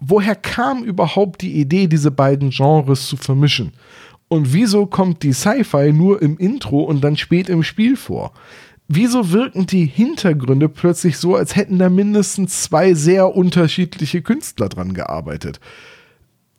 Woher 0.00 0.36
kam 0.36 0.84
überhaupt 0.84 1.42
die 1.42 1.58
Idee, 1.58 1.88
diese 1.88 2.12
beiden 2.12 2.50
Genres 2.50 3.08
zu 3.08 3.16
vermischen? 3.16 3.72
Und 4.28 4.52
wieso 4.52 4.86
kommt 4.86 5.22
die 5.22 5.32
Sci-Fi 5.32 5.92
nur 5.92 6.22
im 6.22 6.38
Intro 6.38 6.82
und 6.82 7.02
dann 7.02 7.16
spät 7.16 7.48
im 7.48 7.64
Spiel 7.64 7.96
vor? 7.96 8.32
Wieso 8.86 9.32
wirken 9.32 9.66
die 9.66 9.86
Hintergründe 9.86 10.68
plötzlich 10.68 11.18
so, 11.18 11.34
als 11.34 11.56
hätten 11.56 11.78
da 11.78 11.90
mindestens 11.90 12.62
zwei 12.62 12.94
sehr 12.94 13.34
unterschiedliche 13.34 14.22
Künstler 14.22 14.68
dran 14.68 14.94
gearbeitet? 14.94 15.60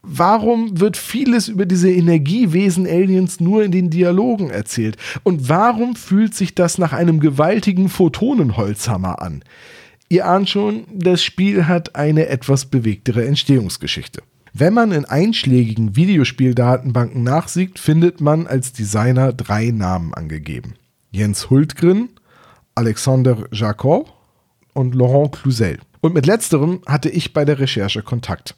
Warum 0.02 0.80
wird 0.80 0.96
vieles 0.96 1.50
über 1.50 1.66
diese 1.66 1.92
Energiewesen-Aliens 1.92 3.40
nur 3.40 3.64
in 3.64 3.72
den 3.72 3.90
Dialogen 3.90 4.50
erzählt? 4.50 4.98
Und 5.24 5.50
warum 5.50 5.96
fühlt 5.96 6.34
sich 6.34 6.56
das 6.56 6.78
nach 6.78 6.94
einem 6.94 7.20
gewaltigen 7.20 7.90
Photonenholzhammer 7.90 9.22
an? 9.22 9.44
Ihr 10.08 10.26
ahnt 10.26 10.50
schon, 10.50 10.86
das 10.92 11.22
Spiel 11.22 11.68
hat 11.68 11.96
eine 11.96 12.28
etwas 12.28 12.66
bewegtere 12.66 13.28
Entstehungsgeschichte. 13.28 14.24
Wenn 14.54 14.74
man 14.74 14.92
in 14.92 15.06
einschlägigen 15.06 15.96
Videospieldatenbanken 15.96 17.22
nachsieht, 17.22 17.78
findet 17.78 18.20
man 18.20 18.48
als 18.48 18.74
Designer 18.74 19.34
drei 19.34 19.70
Namen 19.70 20.14
angegeben. 20.14 20.76
Jens 21.12 21.50
Hultgren, 21.50 22.10
Alexander 22.74 23.46
Jacob 23.52 24.12
und 24.74 24.96
Laurent 24.96 25.34
Cluzel. 25.34 25.80
Und 26.02 26.14
mit 26.14 26.26
letzterem 26.26 26.82
hatte 26.86 27.10
ich 27.10 27.34
bei 27.34 27.46
der 27.46 27.60
Recherche 27.60 28.02
Kontakt. 28.02 28.56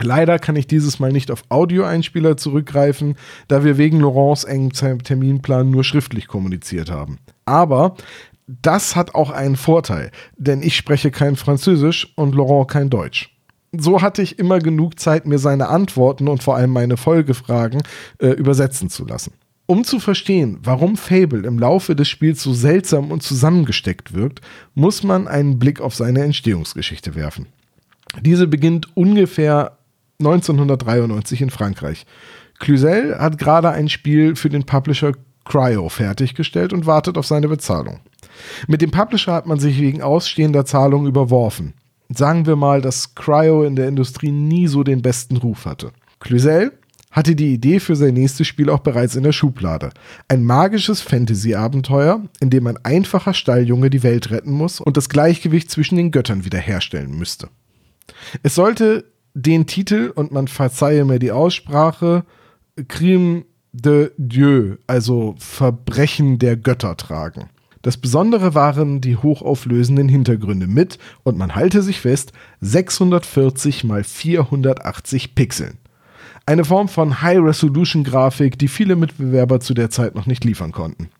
Leider 0.00 0.38
kann 0.38 0.56
ich 0.56 0.66
dieses 0.66 0.98
Mal 1.00 1.12
nicht 1.12 1.30
auf 1.30 1.42
Audioeinspieler 1.48 2.36
zurückgreifen, 2.36 3.16
da 3.48 3.64
wir 3.64 3.78
wegen 3.78 4.00
Laurents 4.00 4.44
engen 4.44 4.70
Terminplan 4.70 5.70
nur 5.70 5.84
schriftlich 5.84 6.28
kommuniziert 6.28 6.90
haben. 6.90 7.18
Aber 7.44 7.96
das 8.46 8.96
hat 8.96 9.14
auch 9.14 9.30
einen 9.30 9.56
Vorteil, 9.56 10.10
denn 10.36 10.62
ich 10.62 10.76
spreche 10.76 11.10
kein 11.10 11.36
Französisch 11.36 12.12
und 12.16 12.34
Laurent 12.34 12.68
kein 12.68 12.90
Deutsch 12.90 13.34
so 13.72 14.02
hatte 14.02 14.22
ich 14.22 14.38
immer 14.38 14.58
genug 14.58 14.98
Zeit, 14.98 15.26
mir 15.26 15.38
seine 15.38 15.68
Antworten 15.68 16.28
und 16.28 16.42
vor 16.42 16.56
allem 16.56 16.70
meine 16.70 16.96
Folgefragen 16.96 17.82
äh, 18.18 18.28
übersetzen 18.28 18.88
zu 18.90 19.04
lassen. 19.04 19.32
Um 19.66 19.84
zu 19.84 20.00
verstehen, 20.00 20.58
warum 20.62 20.96
Fable 20.96 21.46
im 21.46 21.58
Laufe 21.58 21.94
des 21.94 22.08
Spiels 22.08 22.42
so 22.42 22.54
seltsam 22.54 23.10
und 23.10 23.22
zusammengesteckt 23.22 24.14
wirkt, 24.14 24.40
muss 24.74 25.02
man 25.02 25.28
einen 25.28 25.58
Blick 25.58 25.80
auf 25.80 25.94
seine 25.94 26.22
Entstehungsgeschichte 26.22 27.14
werfen. 27.14 27.46
Diese 28.22 28.46
beginnt 28.46 28.96
ungefähr 28.96 29.77
1993 30.18 31.42
in 31.42 31.50
Frankreich. 31.50 32.06
Cluzel 32.58 33.18
hat 33.18 33.38
gerade 33.38 33.70
ein 33.70 33.88
Spiel 33.88 34.36
für 34.36 34.48
den 34.48 34.64
Publisher 34.64 35.12
Cryo 35.44 35.88
fertiggestellt 35.88 36.72
und 36.72 36.86
wartet 36.86 37.16
auf 37.16 37.26
seine 37.26 37.48
Bezahlung. 37.48 38.00
Mit 38.66 38.82
dem 38.82 38.90
Publisher 38.90 39.32
hat 39.32 39.46
man 39.46 39.58
sich 39.58 39.80
wegen 39.80 40.02
ausstehender 40.02 40.64
Zahlungen 40.64 41.06
überworfen 41.06 41.74
sagen 42.08 42.46
wir 42.46 42.56
mal, 42.56 42.80
dass 42.80 43.14
Cryo 43.14 43.64
in 43.64 43.76
der 43.76 43.88
Industrie 43.88 44.30
nie 44.30 44.66
so 44.66 44.82
den 44.82 45.02
besten 45.02 45.36
Ruf 45.36 45.66
hatte. 45.66 45.92
Cluzel 46.20 46.72
hatte 47.10 47.34
die 47.34 47.54
Idee 47.54 47.80
für 47.80 47.96
sein 47.96 48.14
nächstes 48.14 48.46
Spiel 48.46 48.70
auch 48.70 48.80
bereits 48.80 49.16
in 49.16 49.22
der 49.22 49.32
Schublade. 49.32 49.90
Ein 50.28 50.44
magisches 50.44 51.00
Fantasy-Abenteuer, 51.00 52.22
in 52.40 52.50
dem 52.50 52.66
ein 52.66 52.78
einfacher 52.84 53.34
Stalljunge 53.34 53.90
die 53.90 54.02
Welt 54.02 54.30
retten 54.30 54.52
muss 54.52 54.80
und 54.80 54.96
das 54.96 55.08
Gleichgewicht 55.08 55.70
zwischen 55.70 55.96
den 55.96 56.10
Göttern 56.10 56.44
wiederherstellen 56.44 57.16
müsste. 57.16 57.48
Es 58.42 58.54
sollte 58.54 59.04
den 59.42 59.66
Titel, 59.66 60.12
und 60.14 60.32
man 60.32 60.48
verzeihe 60.48 61.04
mir 61.04 61.18
die 61.18 61.32
Aussprache, 61.32 62.24
Crime 62.88 63.44
de 63.72 64.10
Dieu, 64.16 64.76
also 64.86 65.34
Verbrechen 65.38 66.38
der 66.38 66.56
Götter 66.56 66.96
tragen. 66.96 67.48
Das 67.82 67.96
Besondere 67.96 68.54
waren 68.54 69.00
die 69.00 69.16
hochauflösenden 69.16 70.08
Hintergründe 70.08 70.66
mit, 70.66 70.98
und 71.22 71.38
man 71.38 71.54
halte 71.54 71.82
sich 71.82 72.00
fest, 72.00 72.32
640 72.60 73.84
mal 73.84 74.02
480 74.02 75.34
Pixeln. 75.34 75.78
Eine 76.44 76.64
Form 76.64 76.88
von 76.88 77.22
High-Resolution-Grafik, 77.22 78.58
die 78.58 78.68
viele 78.68 78.96
Mitbewerber 78.96 79.60
zu 79.60 79.74
der 79.74 79.90
Zeit 79.90 80.14
noch 80.14 80.26
nicht 80.26 80.44
liefern 80.44 80.72
konnten. 80.72 81.10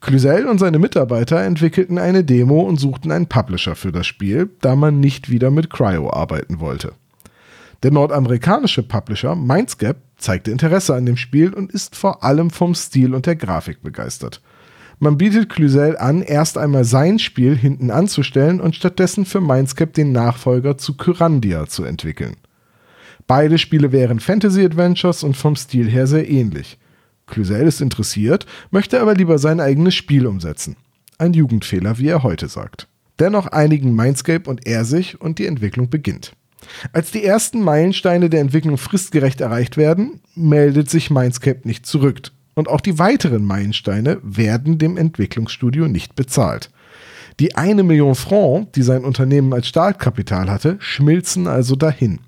Cluzel 0.00 0.46
und 0.46 0.58
seine 0.58 0.78
Mitarbeiter 0.78 1.42
entwickelten 1.42 1.98
eine 1.98 2.22
Demo 2.22 2.60
und 2.60 2.78
suchten 2.78 3.10
einen 3.10 3.26
Publisher 3.26 3.74
für 3.74 3.90
das 3.90 4.06
Spiel, 4.06 4.48
da 4.60 4.76
man 4.76 5.00
nicht 5.00 5.30
wieder 5.30 5.50
mit 5.50 5.68
Cryo 5.68 6.10
arbeiten 6.10 6.60
wollte. 6.60 6.92
Der 7.84 7.92
nordamerikanische 7.92 8.82
Publisher 8.82 9.36
Mindscape 9.36 10.00
zeigte 10.16 10.50
Interesse 10.50 10.96
an 10.96 11.06
dem 11.06 11.16
Spiel 11.16 11.54
und 11.54 11.70
ist 11.70 11.94
vor 11.94 12.24
allem 12.24 12.50
vom 12.50 12.74
Stil 12.74 13.14
und 13.14 13.26
der 13.26 13.36
Grafik 13.36 13.82
begeistert. 13.82 14.42
Man 14.98 15.16
bietet 15.16 15.48
Cluzel 15.48 15.96
an, 15.96 16.22
erst 16.22 16.58
einmal 16.58 16.84
sein 16.84 17.20
Spiel 17.20 17.56
hinten 17.56 17.92
anzustellen 17.92 18.60
und 18.60 18.74
stattdessen 18.74 19.24
für 19.24 19.40
Mindscape 19.40 19.92
den 19.92 20.10
Nachfolger 20.10 20.76
zu 20.76 20.96
Kyrandia 20.96 21.66
zu 21.66 21.84
entwickeln. 21.84 22.36
Beide 23.28 23.58
Spiele 23.58 23.92
wären 23.92 24.18
Fantasy-Adventures 24.18 25.22
und 25.22 25.36
vom 25.36 25.54
Stil 25.54 25.88
her 25.88 26.08
sehr 26.08 26.28
ähnlich. 26.28 26.78
Cluzel 27.28 27.68
ist 27.68 27.80
interessiert, 27.80 28.46
möchte 28.72 29.00
aber 29.00 29.14
lieber 29.14 29.38
sein 29.38 29.60
eigenes 29.60 29.94
Spiel 29.94 30.26
umsetzen. 30.26 30.76
Ein 31.16 31.32
Jugendfehler, 31.32 31.98
wie 31.98 32.08
er 32.08 32.24
heute 32.24 32.48
sagt. 32.48 32.88
Dennoch 33.20 33.46
einigen 33.46 33.94
Mindscape 33.94 34.50
und 34.50 34.66
er 34.66 34.84
sich 34.84 35.20
und 35.20 35.38
die 35.38 35.46
Entwicklung 35.46 35.90
beginnt. 35.90 36.32
Als 36.92 37.10
die 37.10 37.24
ersten 37.24 37.62
Meilensteine 37.62 38.30
der 38.30 38.40
Entwicklung 38.40 38.78
fristgerecht 38.78 39.40
erreicht 39.40 39.76
werden, 39.76 40.20
meldet 40.34 40.90
sich 40.90 41.10
Mindscape 41.10 41.60
nicht 41.64 41.86
zurück 41.86 42.30
und 42.54 42.68
auch 42.68 42.80
die 42.80 42.98
weiteren 42.98 43.44
Meilensteine 43.44 44.18
werden 44.22 44.78
dem 44.78 44.96
Entwicklungsstudio 44.96 45.86
nicht 45.86 46.16
bezahlt. 46.16 46.70
Die 47.40 47.54
eine 47.54 47.84
Million 47.84 48.16
Franc, 48.16 48.72
die 48.72 48.82
sein 48.82 49.04
Unternehmen 49.04 49.52
als 49.52 49.68
Startkapital 49.68 50.50
hatte, 50.50 50.76
schmilzen 50.80 51.46
also 51.46 51.76
dahin. 51.76 52.18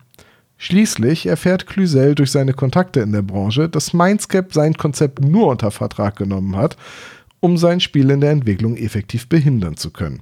Schließlich 0.57 1.27
erfährt 1.27 1.67
Cluzel 1.67 2.15
durch 2.15 2.31
seine 2.31 2.53
Kontakte 2.53 3.01
in 3.01 3.13
der 3.13 3.23
Branche, 3.23 3.69
dass 3.69 3.93
Mindscape 3.93 4.49
sein 4.53 4.75
Konzept 4.75 5.25
nur 5.25 5.49
unter 5.49 5.71
Vertrag 5.71 6.17
genommen 6.17 6.55
hat, 6.55 6.77
um 7.41 7.57
sein 7.57 7.81
Spiel 7.81 8.11
in 8.11 8.21
der 8.21 8.31
Entwicklung 8.31 8.77
effektiv 8.77 9.29
behindern 9.29 9.77
zu 9.77 9.91
können. 9.91 10.21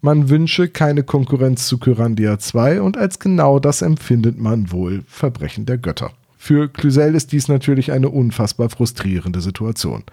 Man 0.00 0.28
wünsche 0.28 0.68
keine 0.68 1.02
Konkurrenz 1.02 1.66
zu 1.66 1.78
Kyrandia 1.78 2.38
2 2.38 2.82
und 2.82 2.96
als 2.96 3.18
genau 3.18 3.58
das 3.58 3.82
empfindet 3.82 4.38
man 4.38 4.70
wohl 4.70 5.02
Verbrechen 5.08 5.66
der 5.66 5.76
Götter. 5.76 6.12
Für 6.36 6.68
Cluzel 6.68 7.16
ist 7.16 7.32
dies 7.32 7.48
natürlich 7.48 7.90
eine 7.90 8.08
unfassbar 8.08 8.70
frustrierende 8.70 9.40
Situation. 9.40 10.04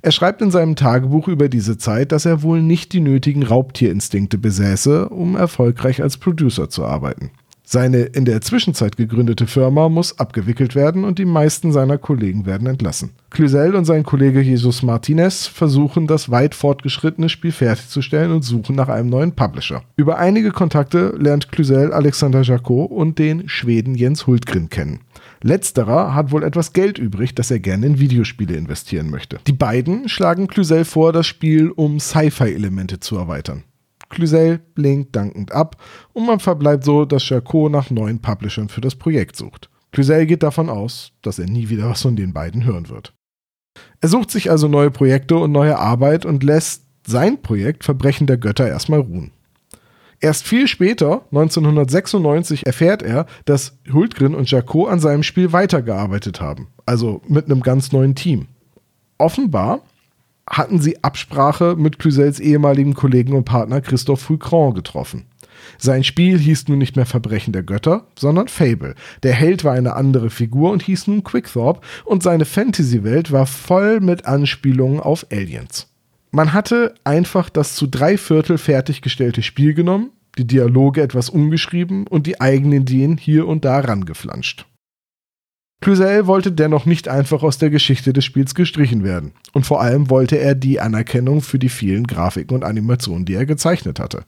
Er 0.00 0.12
schreibt 0.12 0.40
in 0.40 0.50
seinem 0.50 0.76
Tagebuch 0.76 1.28
über 1.28 1.50
diese 1.50 1.76
Zeit, 1.76 2.10
dass 2.10 2.24
er 2.24 2.42
wohl 2.42 2.62
nicht 2.62 2.94
die 2.94 3.00
nötigen 3.00 3.42
Raubtierinstinkte 3.42 4.38
besäße, 4.38 5.10
um 5.10 5.36
erfolgreich 5.36 6.02
als 6.02 6.16
Producer 6.16 6.70
zu 6.70 6.86
arbeiten. 6.86 7.30
Seine 7.66 8.00
in 8.02 8.26
der 8.26 8.42
Zwischenzeit 8.42 8.98
gegründete 8.98 9.46
Firma 9.46 9.88
muss 9.88 10.18
abgewickelt 10.18 10.74
werden 10.74 11.02
und 11.02 11.18
die 11.18 11.24
meisten 11.24 11.72
seiner 11.72 11.96
Kollegen 11.96 12.44
werden 12.44 12.66
entlassen. 12.66 13.10
Cluzel 13.30 13.74
und 13.74 13.86
sein 13.86 14.04
Kollege 14.04 14.42
Jesus 14.42 14.82
Martinez 14.82 15.46
versuchen, 15.46 16.06
das 16.06 16.30
weit 16.30 16.54
fortgeschrittene 16.54 17.30
Spiel 17.30 17.52
fertigzustellen 17.52 18.32
und 18.32 18.42
suchen 18.42 18.76
nach 18.76 18.88
einem 18.88 19.08
neuen 19.08 19.32
Publisher. 19.32 19.82
Über 19.96 20.18
einige 20.18 20.50
Kontakte 20.50 21.14
lernt 21.18 21.50
Cluzel 21.52 21.92
Alexander 21.92 22.42
Jacot 22.42 22.90
und 22.90 23.18
den 23.18 23.48
Schweden 23.48 23.94
Jens 23.94 24.26
Hultgren 24.26 24.68
kennen. 24.68 25.00
Letzterer 25.42 26.14
hat 26.14 26.32
wohl 26.32 26.42
etwas 26.42 26.74
Geld 26.74 26.98
übrig, 26.98 27.34
das 27.34 27.50
er 27.50 27.60
gerne 27.60 27.86
in 27.86 27.98
Videospiele 27.98 28.54
investieren 28.56 29.10
möchte. 29.10 29.38
Die 29.46 29.52
beiden 29.52 30.08
schlagen 30.10 30.48
Cluzel 30.48 30.84
vor, 30.84 31.12
das 31.12 31.26
Spiel 31.26 31.70
um 31.70 31.98
Sci-Fi-Elemente 31.98 33.00
zu 33.00 33.16
erweitern. 33.16 33.64
Cluzel 34.14 34.60
blinkt 34.74 35.14
dankend 35.14 35.52
ab 35.52 35.76
und 36.12 36.26
man 36.26 36.40
verbleibt 36.40 36.84
so, 36.84 37.04
dass 37.04 37.24
Charcot 37.24 37.70
nach 37.70 37.90
neuen 37.90 38.20
Publishern 38.20 38.68
für 38.68 38.80
das 38.80 38.94
Projekt 38.94 39.36
sucht. 39.36 39.68
Cluzel 39.92 40.26
geht 40.26 40.42
davon 40.42 40.70
aus, 40.70 41.12
dass 41.22 41.38
er 41.38 41.46
nie 41.46 41.68
wieder 41.68 41.90
was 41.90 42.02
von 42.02 42.16
den 42.16 42.32
beiden 42.32 42.64
hören 42.64 42.88
wird. 42.88 43.12
Er 44.00 44.08
sucht 44.08 44.30
sich 44.30 44.50
also 44.50 44.68
neue 44.68 44.90
Projekte 44.90 45.36
und 45.36 45.52
neue 45.52 45.78
Arbeit 45.78 46.24
und 46.24 46.44
lässt 46.44 46.84
sein 47.06 47.42
Projekt 47.42 47.84
Verbrechen 47.84 48.26
der 48.26 48.38
Götter 48.38 48.68
erstmal 48.68 49.00
ruhen. 49.00 49.32
Erst 50.20 50.46
viel 50.46 50.68
später, 50.68 51.22
1996, 51.32 52.66
erfährt 52.66 53.02
er, 53.02 53.26
dass 53.44 53.78
Hultgren 53.92 54.34
und 54.34 54.50
Jacot 54.50 54.88
an 54.88 55.00
seinem 55.00 55.22
Spiel 55.22 55.52
weitergearbeitet 55.52 56.40
haben. 56.40 56.68
Also 56.86 57.20
mit 57.28 57.46
einem 57.46 57.60
ganz 57.60 57.92
neuen 57.92 58.14
Team. 58.14 58.46
Offenbar 59.18 59.80
hatten 60.48 60.80
sie 60.80 61.02
Absprache 61.02 61.76
mit 61.76 61.98
Cluzels 61.98 62.40
ehemaligen 62.40 62.94
Kollegen 62.94 63.34
und 63.34 63.44
Partner 63.44 63.80
Christophe 63.80 64.24
Foucron 64.24 64.74
getroffen. 64.74 65.26
Sein 65.78 66.04
Spiel 66.04 66.38
hieß 66.38 66.68
nun 66.68 66.78
nicht 66.78 66.96
mehr 66.96 67.06
Verbrechen 67.06 67.52
der 67.52 67.62
Götter, 67.62 68.06
sondern 68.18 68.48
Fable. 68.48 68.94
Der 69.22 69.32
Held 69.32 69.64
war 69.64 69.72
eine 69.72 69.94
andere 69.94 70.30
Figur 70.30 70.70
und 70.70 70.82
hieß 70.82 71.06
nun 71.06 71.24
Quickthorpe 71.24 71.80
und 72.04 72.22
seine 72.22 72.44
Fantasy-Welt 72.44 73.32
war 73.32 73.46
voll 73.46 74.00
mit 74.00 74.26
Anspielungen 74.26 75.00
auf 75.00 75.26
Aliens. 75.30 75.88
Man 76.30 76.52
hatte 76.52 76.94
einfach 77.04 77.48
das 77.48 77.76
zu 77.76 77.86
drei 77.86 78.18
Viertel 78.18 78.58
fertiggestellte 78.58 79.42
Spiel 79.42 79.74
genommen, 79.74 80.10
die 80.36 80.46
Dialoge 80.46 81.00
etwas 81.00 81.30
umgeschrieben 81.30 82.06
und 82.06 82.26
die 82.26 82.40
eigenen 82.40 82.82
Ideen 82.82 83.16
hier 83.16 83.46
und 83.46 83.64
da 83.64 83.78
rangeflanscht. 83.78 84.66
Cluzel 85.84 86.26
wollte 86.26 86.50
dennoch 86.50 86.86
nicht 86.86 87.08
einfach 87.08 87.42
aus 87.42 87.58
der 87.58 87.68
Geschichte 87.68 88.14
des 88.14 88.24
Spiels 88.24 88.54
gestrichen 88.54 89.04
werden. 89.04 89.32
Und 89.52 89.66
vor 89.66 89.82
allem 89.82 90.08
wollte 90.08 90.38
er 90.38 90.54
die 90.54 90.80
Anerkennung 90.80 91.42
für 91.42 91.58
die 91.58 91.68
vielen 91.68 92.06
Grafiken 92.06 92.56
und 92.56 92.64
Animationen, 92.64 93.26
die 93.26 93.34
er 93.34 93.44
gezeichnet 93.44 94.00
hatte. 94.00 94.24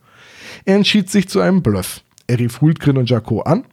Er 0.65 0.75
entschied 0.75 1.09
sich 1.09 1.27
zu 1.27 1.41
einem 1.41 1.63
Bluff. 1.63 2.01
Er 2.27 2.37
rief 2.37 2.61
Hultgren 2.61 2.97
und 2.97 3.09
Jacot 3.09 3.47
an. 3.47 3.65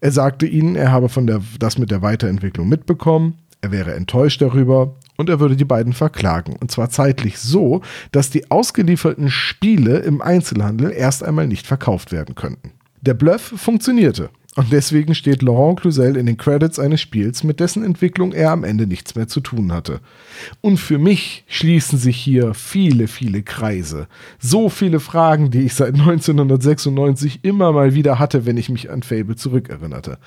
Er 0.00 0.12
sagte 0.12 0.46
ihnen, 0.46 0.76
er 0.76 0.92
habe 0.92 1.08
von 1.08 1.26
der, 1.26 1.42
das 1.58 1.78
mit 1.78 1.90
der 1.90 2.00
Weiterentwicklung 2.00 2.68
mitbekommen, 2.68 3.34
er 3.60 3.72
wäre 3.72 3.94
enttäuscht 3.94 4.40
darüber 4.40 4.94
und 5.16 5.28
er 5.28 5.40
würde 5.40 5.56
die 5.56 5.64
beiden 5.64 5.94
verklagen. 5.94 6.54
Und 6.60 6.70
zwar 6.70 6.90
zeitlich 6.90 7.40
so, 7.40 7.82
dass 8.12 8.30
die 8.30 8.52
ausgelieferten 8.52 9.30
Spiele 9.30 9.98
im 9.98 10.22
Einzelhandel 10.22 10.92
erst 10.92 11.24
einmal 11.24 11.48
nicht 11.48 11.66
verkauft 11.66 12.12
werden 12.12 12.36
könnten. 12.36 12.70
Der 13.00 13.14
Bluff 13.14 13.42
funktionierte 13.56 14.30
und 14.56 14.72
deswegen 14.72 15.14
steht 15.14 15.42
Laurent 15.42 15.78
Cluzel 15.78 16.16
in 16.16 16.24
den 16.24 16.38
Credits 16.38 16.78
eines 16.78 17.02
Spiels, 17.02 17.44
mit 17.44 17.60
dessen 17.60 17.84
Entwicklung 17.84 18.32
er 18.32 18.52
am 18.52 18.64
Ende 18.64 18.86
nichts 18.86 19.14
mehr 19.14 19.28
zu 19.28 19.40
tun 19.40 19.70
hatte. 19.70 20.00
Und 20.62 20.78
für 20.78 20.98
mich 20.98 21.44
schließen 21.46 21.98
sich 21.98 22.16
hier 22.16 22.54
viele, 22.54 23.06
viele 23.06 23.42
Kreise. 23.42 24.08
So 24.38 24.70
viele 24.70 24.98
Fragen, 24.98 25.50
die 25.50 25.60
ich 25.60 25.74
seit 25.74 25.94
1996 25.94 27.40
immer 27.42 27.70
mal 27.72 27.94
wieder 27.94 28.18
hatte, 28.18 28.46
wenn 28.46 28.56
ich 28.56 28.70
mich 28.70 28.90
an 28.90 29.02
Fable 29.02 29.36
zurückerinnerte. 29.36 30.18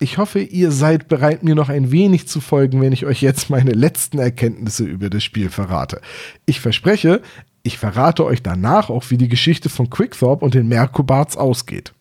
Ich 0.00 0.16
hoffe, 0.16 0.40
ihr 0.40 0.72
seid 0.72 1.06
bereit, 1.08 1.44
mir 1.44 1.54
noch 1.54 1.68
ein 1.68 1.92
wenig 1.92 2.26
zu 2.26 2.40
folgen, 2.40 2.80
wenn 2.80 2.92
ich 2.92 3.04
euch 3.04 3.20
jetzt 3.20 3.50
meine 3.50 3.72
letzten 3.72 4.18
Erkenntnisse 4.18 4.84
über 4.84 5.10
das 5.10 5.22
Spiel 5.22 5.50
verrate. 5.50 6.00
Ich 6.46 6.60
verspreche, 6.60 7.20
ich 7.62 7.78
verrate 7.78 8.24
euch 8.24 8.42
danach 8.42 8.88
auch, 8.88 9.04
wie 9.10 9.18
die 9.18 9.28
Geschichte 9.28 9.68
von 9.68 9.90
Quickthorpe 9.90 10.44
und 10.44 10.54
den 10.54 10.68
Merkubards 10.68 11.36
ausgeht. 11.36 11.92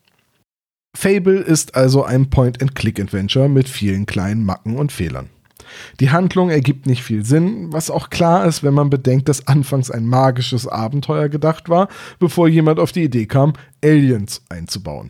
Fable 0.95 1.39
ist 1.39 1.75
also 1.75 2.03
ein 2.03 2.29
Point-and-Click-Adventure 2.29 3.49
mit 3.49 3.67
vielen 3.67 4.05
kleinen 4.05 4.45
Macken 4.45 4.77
und 4.77 4.91
Fehlern. 4.91 5.29
Die 5.99 6.11
Handlung 6.11 6.49
ergibt 6.49 6.85
nicht 6.85 7.03
viel 7.03 7.25
Sinn, 7.25 7.73
was 7.73 7.89
auch 7.89 8.09
klar 8.09 8.45
ist, 8.45 8.63
wenn 8.63 8.73
man 8.73 8.89
bedenkt, 8.89 9.27
dass 9.27 9.47
anfangs 9.47 9.89
ein 9.89 10.07
magisches 10.07 10.67
Abenteuer 10.67 11.29
gedacht 11.29 11.67
war, 11.67 11.87
bevor 12.19 12.47
jemand 12.47 12.79
auf 12.79 12.91
die 12.91 13.03
Idee 13.03 13.25
kam, 13.25 13.53
Aliens 13.83 14.43
einzubauen. 14.49 15.09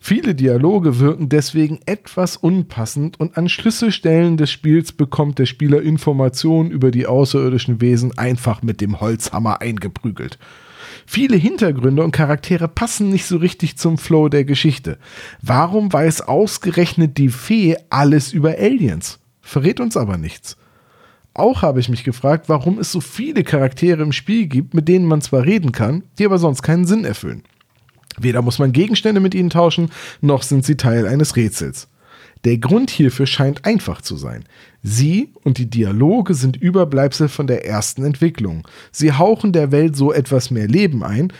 Viele 0.00 0.34
Dialoge 0.34 1.00
wirken 1.00 1.28
deswegen 1.28 1.80
etwas 1.86 2.36
unpassend 2.36 3.18
und 3.18 3.36
an 3.36 3.48
Schlüsselstellen 3.48 4.36
des 4.36 4.50
Spiels 4.50 4.92
bekommt 4.92 5.38
der 5.38 5.46
Spieler 5.46 5.82
Informationen 5.82 6.70
über 6.70 6.90
die 6.90 7.06
außerirdischen 7.06 7.80
Wesen 7.80 8.16
einfach 8.16 8.62
mit 8.62 8.80
dem 8.80 9.00
Holzhammer 9.00 9.60
eingeprügelt. 9.60 10.38
Viele 11.10 11.38
Hintergründe 11.38 12.04
und 12.04 12.12
Charaktere 12.12 12.68
passen 12.68 13.08
nicht 13.08 13.24
so 13.24 13.38
richtig 13.38 13.78
zum 13.78 13.96
Flow 13.96 14.28
der 14.28 14.44
Geschichte. 14.44 14.98
Warum 15.40 15.90
weiß 15.90 16.20
ausgerechnet 16.20 17.16
die 17.16 17.30
Fee 17.30 17.78
alles 17.88 18.34
über 18.34 18.58
Aliens? 18.58 19.18
Verrät 19.40 19.80
uns 19.80 19.96
aber 19.96 20.18
nichts. 20.18 20.58
Auch 21.32 21.62
habe 21.62 21.80
ich 21.80 21.88
mich 21.88 22.04
gefragt, 22.04 22.50
warum 22.50 22.78
es 22.78 22.92
so 22.92 23.00
viele 23.00 23.42
Charaktere 23.42 24.02
im 24.02 24.12
Spiel 24.12 24.48
gibt, 24.48 24.74
mit 24.74 24.86
denen 24.86 25.06
man 25.06 25.22
zwar 25.22 25.46
reden 25.46 25.72
kann, 25.72 26.02
die 26.18 26.26
aber 26.26 26.36
sonst 26.36 26.60
keinen 26.60 26.84
Sinn 26.84 27.06
erfüllen. 27.06 27.42
Weder 28.18 28.42
muss 28.42 28.58
man 28.58 28.72
Gegenstände 28.72 29.22
mit 29.22 29.34
ihnen 29.34 29.48
tauschen, 29.48 29.90
noch 30.20 30.42
sind 30.42 30.66
sie 30.66 30.76
Teil 30.76 31.06
eines 31.06 31.36
Rätsels. 31.36 31.88
Der 32.44 32.58
Grund 32.58 32.90
hierfür 32.90 33.26
scheint 33.26 33.64
einfach 33.64 34.00
zu 34.00 34.16
sein. 34.16 34.44
Sie 34.82 35.32
und 35.42 35.58
die 35.58 35.68
Dialoge 35.68 36.34
sind 36.34 36.56
Überbleibsel 36.56 37.28
von 37.28 37.46
der 37.46 37.66
ersten 37.66 38.04
Entwicklung. 38.04 38.66
Sie 38.92 39.12
hauchen 39.12 39.52
der 39.52 39.72
Welt 39.72 39.96
so 39.96 40.12
etwas 40.12 40.50
mehr 40.50 40.68
Leben 40.68 41.02
ein, 41.02 41.32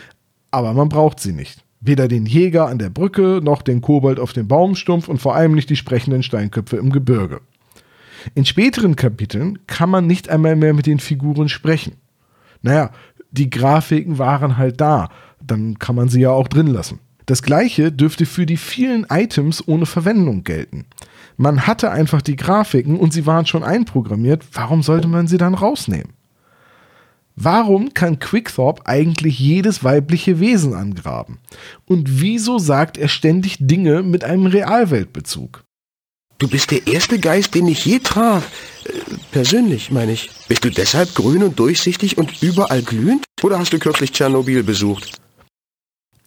aber 0.51 0.73
man 0.73 0.89
braucht 0.89 1.21
sie 1.21 1.33
nicht. 1.33 1.65
Weder 1.81 2.09
den 2.09 2.27
Jäger 2.27 2.67
an 2.67 2.79
der 2.79 2.91
Brücke, 2.91 3.41
noch 3.43 3.63
den 3.63 3.81
Kobold 3.81 4.19
auf 4.19 4.33
dem 4.33 4.49
Baumstumpf 4.49 5.09
und 5.09 5.19
vor 5.19 5.37
allem 5.37 5.55
nicht 5.55 5.71
die 5.71 5.77
sprechenden 5.77 6.25
Steinköpfe 6.25 6.77
im 6.77 6.91
Gebirge. 6.91 7.41
In 8.35 8.45
späteren 8.45 8.97
Kapiteln 8.97 9.61
kann 9.67 9.91
man 9.91 10.07
nicht 10.07 10.29
einmal 10.29 10.57
mehr 10.57 10.75
mit 10.75 10.87
den 10.87 10.99
Figuren 10.99 11.49
sprechen. 11.49 11.93
Naja, 12.63 12.91
die 13.31 13.51
Grafiken 13.51 14.19
waren 14.19 14.57
halt 14.57 14.81
da, 14.81 15.11
dann 15.41 15.79
kann 15.79 15.95
man 15.95 16.09
sie 16.09 16.21
ja 16.21 16.31
auch 16.31 16.49
drin 16.49 16.67
lassen. 16.67 16.99
Das 17.29 17.43
gleiche 17.43 17.93
dürfte 17.93 18.25
für 18.25 18.47
die 18.47 18.57
vielen 18.57 19.05
Items 19.11 19.63
ohne 19.69 19.85
Verwendung 19.85 20.45
gelten. 20.45 20.87
Man 21.37 21.67
hatte 21.67 21.91
einfach 21.91 22.23
die 22.23 22.37
Grafiken 22.37 22.99
und 22.99 23.13
sie 23.13 23.27
waren 23.27 23.45
schon 23.45 23.63
einprogrammiert, 23.63 24.47
warum 24.55 24.83
sollte 24.83 25.09
man 25.09 25.29
sie 25.29 25.37
dann 25.37 25.53
rausnehmen? 25.53 26.15
Warum 27.37 27.93
kann 27.93 28.19
Quickthorpe 28.19 28.87
eigentlich 28.87 29.39
jedes 29.39 29.85
weibliche 29.85 30.41
Wesen 30.41 30.73
angraben? 30.73 31.37
Und 31.85 32.23
wieso 32.23 32.59
sagt 32.59 32.97
er 32.97 33.09
ständig 33.09 33.59
Dinge 33.61 34.03
mit 34.03 34.25
einem 34.25 34.47
Realweltbezug? 34.47 35.65
Du 36.39 36.49
bist 36.49 36.71
der 36.71 36.87
erste 36.87 37.19
Geist, 37.19 37.55
den 37.55 37.69
ich 37.69 37.85
je 37.85 37.99
traf. 37.99 38.51
Äh, 38.87 38.93
persönlich, 39.33 39.91
meine 39.91 40.13
ich. 40.13 40.31
Bist 40.49 40.65
du 40.65 40.71
deshalb 40.71 41.15
grün 41.15 41.43
und 41.43 41.59
durchsichtig 41.59 42.17
und 42.17 42.43
überall 42.43 42.81
glühend? 42.81 43.27
Oder 43.43 43.59
hast 43.59 43.75
du 43.75 43.79
kürzlich 43.79 44.13
Tschernobyl 44.13 44.63
besucht? 44.63 45.21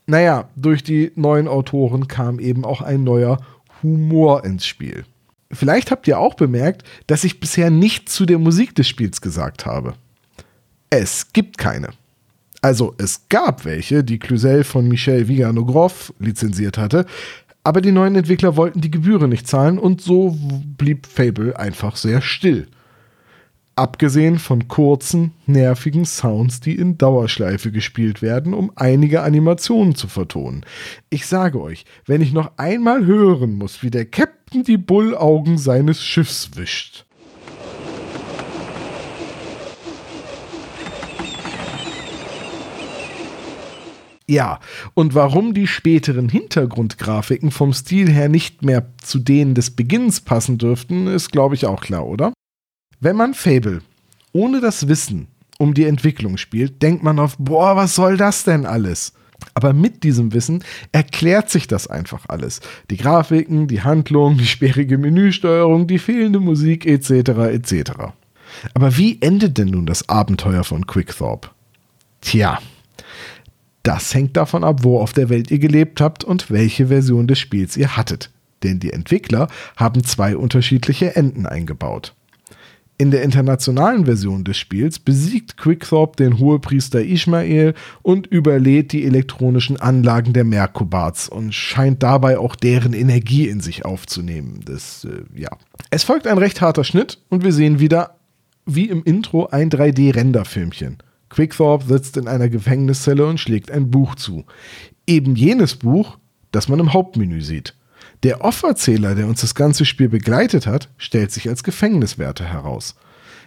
Naja, 0.08 0.50
durch 0.56 0.84
die 0.84 1.12
neuen 1.16 1.48
Autoren 1.48 2.08
kam 2.08 2.40
eben 2.40 2.66
auch 2.66 2.82
ein 2.82 3.04
neuer 3.04 3.40
Humor 3.84 4.44
ins 4.44 4.66
Spiel. 4.66 5.06
Vielleicht 5.52 5.92
habt 5.92 6.08
ihr 6.08 6.20
auch 6.20 6.36
bemerkt, 6.36 6.84
dass 7.08 7.24
ich 7.24 7.40
bisher 7.40 7.70
nichts 7.70 8.14
zu 8.14 8.26
der 8.26 8.40
Musik 8.40 8.76
des 8.76 8.88
Spiels 8.88 9.22
gesagt 9.22 9.66
habe. 9.66 9.94
Es 10.90 11.34
gibt 11.34 11.58
keine. 11.58 11.90
Also 12.62 12.94
es 12.98 13.22
gab 13.30 13.66
welche, 13.66 14.04
die 14.04 14.20
Cluzel 14.20 14.64
von 14.64 14.88
Michel 14.88 15.28
Viganogrov 15.28 16.14
lizenziert 16.20 16.78
hatte, 16.78 17.06
aber 17.64 17.82
die 17.82 17.92
neuen 17.92 18.16
Entwickler 18.16 18.56
wollten 18.56 18.82
die 18.82 18.92
Gebühren 18.92 19.30
nicht 19.30 19.48
zahlen 19.48 19.78
und 19.78 20.02
so 20.02 20.38
blieb 20.78 21.08
Fable 21.08 21.58
einfach 21.58 21.96
sehr 21.96 22.22
still. 22.22 22.68
Abgesehen 23.82 24.38
von 24.38 24.68
kurzen, 24.68 25.32
nervigen 25.48 26.06
Sounds, 26.06 26.60
die 26.60 26.76
in 26.76 27.00
Dauerschleife 27.00 27.72
gespielt 27.72 28.22
werden, 28.22 28.54
um 28.54 28.72
einige 28.76 29.24
Animationen 29.24 29.96
zu 29.96 30.08
vertonen. 30.08 30.64
Ich 31.10 31.26
sage 31.26 31.60
euch, 31.60 31.86
wenn 32.06 32.22
ich 32.22 32.32
noch 32.32 32.52
einmal 32.58 33.08
hören 33.08 33.58
muss, 33.58 33.82
wie 33.82 33.90
der 33.90 34.06
Captain 34.06 34.64
die 34.64 34.78
Bullaugen 34.78 35.58
seines 35.58 36.04
Schiffs 36.04 36.52
wischt. 36.54 37.06
Ja, 44.28 44.60
und 44.94 45.16
warum 45.16 45.56
die 45.56 45.66
späteren 45.66 46.30
Hintergrundgrafiken 46.30 47.50
vom 47.50 47.74
Stil 47.74 48.12
her 48.12 48.30
nicht 48.30 48.62
mehr 48.62 48.94
zu 49.02 49.18
denen 49.18 49.56
des 49.56 49.72
Beginns 49.72 50.22
passen 50.22 50.60
dürften, 50.60 51.08
ist, 51.08 51.32
glaube 51.32 51.56
ich, 51.56 51.66
auch 51.66 51.82
klar, 51.82 52.06
oder? 52.06 52.32
Wenn 53.04 53.16
man 53.16 53.34
Fable 53.34 53.82
ohne 54.32 54.62
das 54.62 54.88
Wissen 54.88 55.28
um 55.58 55.74
die 55.74 55.86
Entwicklung 55.86 56.38
spielt, 56.38 56.84
denkt 56.84 57.02
man 57.02 57.18
auf, 57.18 57.36
boah, 57.40 57.76
was 57.76 57.96
soll 57.96 58.16
das 58.16 58.44
denn 58.44 58.68
alles? 58.68 59.14
Aber 59.56 59.74
mit 59.74 60.04
diesem 60.04 60.34
Wissen 60.34 60.64
erklärt 60.92 61.50
sich 61.50 61.68
das 61.68 61.88
einfach 61.88 62.26
alles. 62.28 62.62
Die 62.92 62.98
Grafiken, 62.98 63.68
die 63.68 63.82
Handlung, 63.82 64.38
die 64.38 64.46
sperrige 64.46 65.00
Menüsteuerung, 65.00 65.88
die 65.88 65.98
fehlende 65.98 66.40
Musik 66.40 66.86
etc. 66.86 67.30
etc. 67.50 67.92
Aber 68.76 68.96
wie 68.98 69.20
endet 69.20 69.58
denn 69.58 69.70
nun 69.70 69.88
das 69.88 70.08
Abenteuer 70.08 70.64
von 70.64 70.86
Quickthorpe? 70.86 71.50
Tja, 72.22 72.60
das 73.82 74.14
hängt 74.14 74.38
davon 74.38 74.64
ab, 74.64 74.84
wo 74.84 75.00
auf 75.00 75.14
der 75.14 75.30
Welt 75.30 75.50
ihr 75.50 75.58
gelebt 75.58 76.02
habt 76.02 76.24
und 76.24 76.52
welche 76.52 76.88
Version 76.90 77.26
des 77.26 77.40
Spiels 77.40 77.76
ihr 77.78 77.98
hattet. 77.98 78.30
Denn 78.62 78.80
die 78.80 78.94
Entwickler 78.94 79.48
haben 79.76 80.04
zwei 80.04 80.38
unterschiedliche 80.38 81.16
Enden 81.16 81.48
eingebaut. 81.48 82.14
In 83.02 83.10
der 83.10 83.24
internationalen 83.24 84.06
Version 84.06 84.44
des 84.44 84.58
Spiels 84.58 85.00
besiegt 85.00 85.58
Quickthorpe 85.58 86.18
den 86.18 86.38
Hohepriester 86.38 87.02
Ishmael 87.02 87.74
und 88.04 88.28
überlädt 88.28 88.92
die 88.92 89.06
elektronischen 89.06 89.82
Anlagen 89.82 90.34
der 90.34 90.44
Merkubards 90.44 91.28
und 91.28 91.52
scheint 91.52 92.04
dabei 92.04 92.38
auch 92.38 92.56
deren 92.56 92.94
Energie 92.94 93.48
in 93.48 93.60
sich 93.60 93.86
aufzunehmen. 93.86 94.60
Das, 94.66 95.04
äh, 95.06 95.24
ja. 95.36 95.50
Es 95.90 96.04
folgt 96.04 96.28
ein 96.28 96.38
recht 96.38 96.62
harter 96.62 96.84
Schnitt 96.84 97.18
und 97.30 97.44
wir 97.44 97.54
sehen 97.54 97.80
wieder, 97.80 98.18
wie 98.68 98.88
im 98.88 99.04
Intro, 99.04 99.48
ein 99.48 99.72
3D-Renderfilmchen. 99.72 100.98
Quickthorpe 101.30 101.88
sitzt 101.88 102.18
in 102.18 102.28
einer 102.28 102.50
Gefängniszelle 102.50 103.26
und 103.26 103.40
schlägt 103.40 103.72
ein 103.72 103.90
Buch 103.90 104.14
zu. 104.14 104.46
Eben 105.08 105.36
jenes 105.36 105.74
Buch, 105.74 106.20
das 106.52 106.70
man 106.70 106.78
im 106.78 106.94
Hauptmenü 106.94 107.42
sieht. 107.42 107.74
Der 108.24 108.44
Offerzähler, 108.44 109.16
der 109.16 109.28
uns 109.28 109.42
das 109.42 109.56
ganze 109.56 109.84
Spiel 109.84 110.10
begleitet 110.10 110.68
hat, 110.68 110.90
stellt 110.98 111.32
sich 111.32 111.50
als 111.50 111.64
Gefängniswärter 111.64 112.46
heraus. 112.46 112.96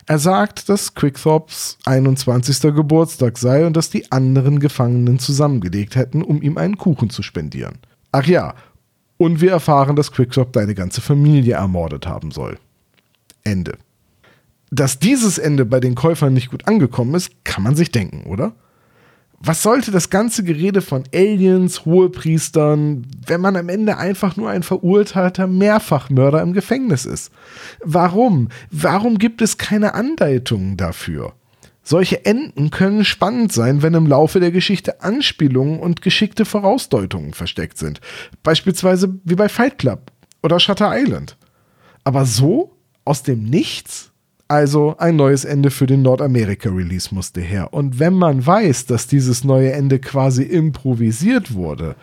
Er 0.07 0.19
sagt, 0.19 0.69
dass 0.69 0.95
Quickthorps 0.95 1.79
21. 1.87 2.75
Geburtstag 2.75 3.39
sei 3.39 3.67
und 3.67 3.77
dass 3.77 3.89
die 3.89 4.11
anderen 4.13 4.61
Gefangenen 4.61 5.19
zusammengelegt 5.19 5.97
hätten, 5.97 6.23
um 6.23 6.43
ihm 6.43 6.59
einen 6.59 6.77
Kuchen 6.77 7.09
zu 7.09 7.23
spendieren. 7.23 7.79
Ach 8.13 8.27
ja, 8.27 8.55
und 9.17 9.41
wir 9.41 9.53
erfahren, 9.53 9.97
dass 9.97 10.13
Quickthorpe 10.13 10.53
deine 10.53 10.75
ganze 10.75 11.01
Familie 11.01 11.55
ermordet 11.55 12.07
haben 12.07 12.33
soll. 12.33 12.59
Ende. 13.45 13.79
Dass 14.71 14.99
dieses 14.99 15.39
Ende 15.39 15.65
bei 15.65 15.81
den 15.81 15.95
Käufern 15.95 16.35
nicht 16.35 16.51
gut 16.51 16.67
angekommen 16.67 17.15
ist, 17.15 17.45
kann 17.45 17.63
man 17.63 17.77
sich 17.77 17.93
denken, 17.93 18.25
oder? 18.25 18.55
Was 19.46 19.62
sollte 19.62 19.90
das 19.90 20.09
ganze 20.09 20.42
Gerede 20.42 20.80
von 20.80 21.04
Aliens, 21.14 21.85
Hohepriestern, 21.85 23.07
wenn 23.26 23.42
man 23.42 23.57
am 23.57 23.68
Ende 23.68 23.98
einfach 23.98 24.37
nur 24.37 24.48
ein 24.48 24.62
verurteilter 24.62 25.46
Mehrfachmörder 25.46 26.40
im 26.40 26.54
Gefängnis 26.54 27.04
ist? 27.04 27.30
Warum? 27.85 28.48
Warum 28.70 29.18
gibt 29.18 29.42
es 29.42 29.59
keine 29.59 29.92
Andeutungen 29.92 30.78
dafür? 30.78 31.35
Solche 31.83 32.24
Enden 32.24 32.70
können 32.70 33.04
spannend 33.04 33.52
sein, 33.52 33.83
wenn 33.83 33.92
im 33.92 34.07
Laufe 34.07 34.40
der 34.40 34.50
Geschichte 34.50 35.02
Anspielungen 35.02 35.78
und 35.78 36.00
geschickte 36.00 36.46
Vorausdeutungen 36.46 37.35
versteckt 37.35 37.76
sind. 37.76 38.00
Beispielsweise 38.42 39.18
wie 39.24 39.35
bei 39.35 39.50
Fight 39.50 39.76
Club 39.76 40.11
oder 40.42 40.59
Shutter 40.59 40.98
Island. 40.98 41.37
Aber 42.02 42.24
so? 42.24 42.72
Aus 43.04 43.22
dem 43.22 43.42
Nichts? 43.42 44.13
Also 44.55 44.95
ein 44.99 45.17
neues 45.17 45.45
Ende 45.45 45.73
für 45.73 45.88
den 45.88 46.03
Nordamerika-Release 46.03 47.12
musste 47.12 47.40
her. 47.40 47.75
Und 47.75 47.99
wenn 47.99 48.14
man 48.14 48.47
weiß, 48.47 48.87
dass 48.87 49.09
dieses 49.09 49.43
neue 49.43 49.73
Ende 49.73 49.99
quasi 49.99 50.45
improvisiert 50.45 51.55
wurde, 51.55 51.97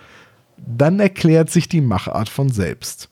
dann 0.57 0.99
erklärt 0.99 1.49
sich 1.49 1.69
die 1.69 1.79
Machart 1.79 2.27
von 2.27 2.49
selbst. 2.49 3.07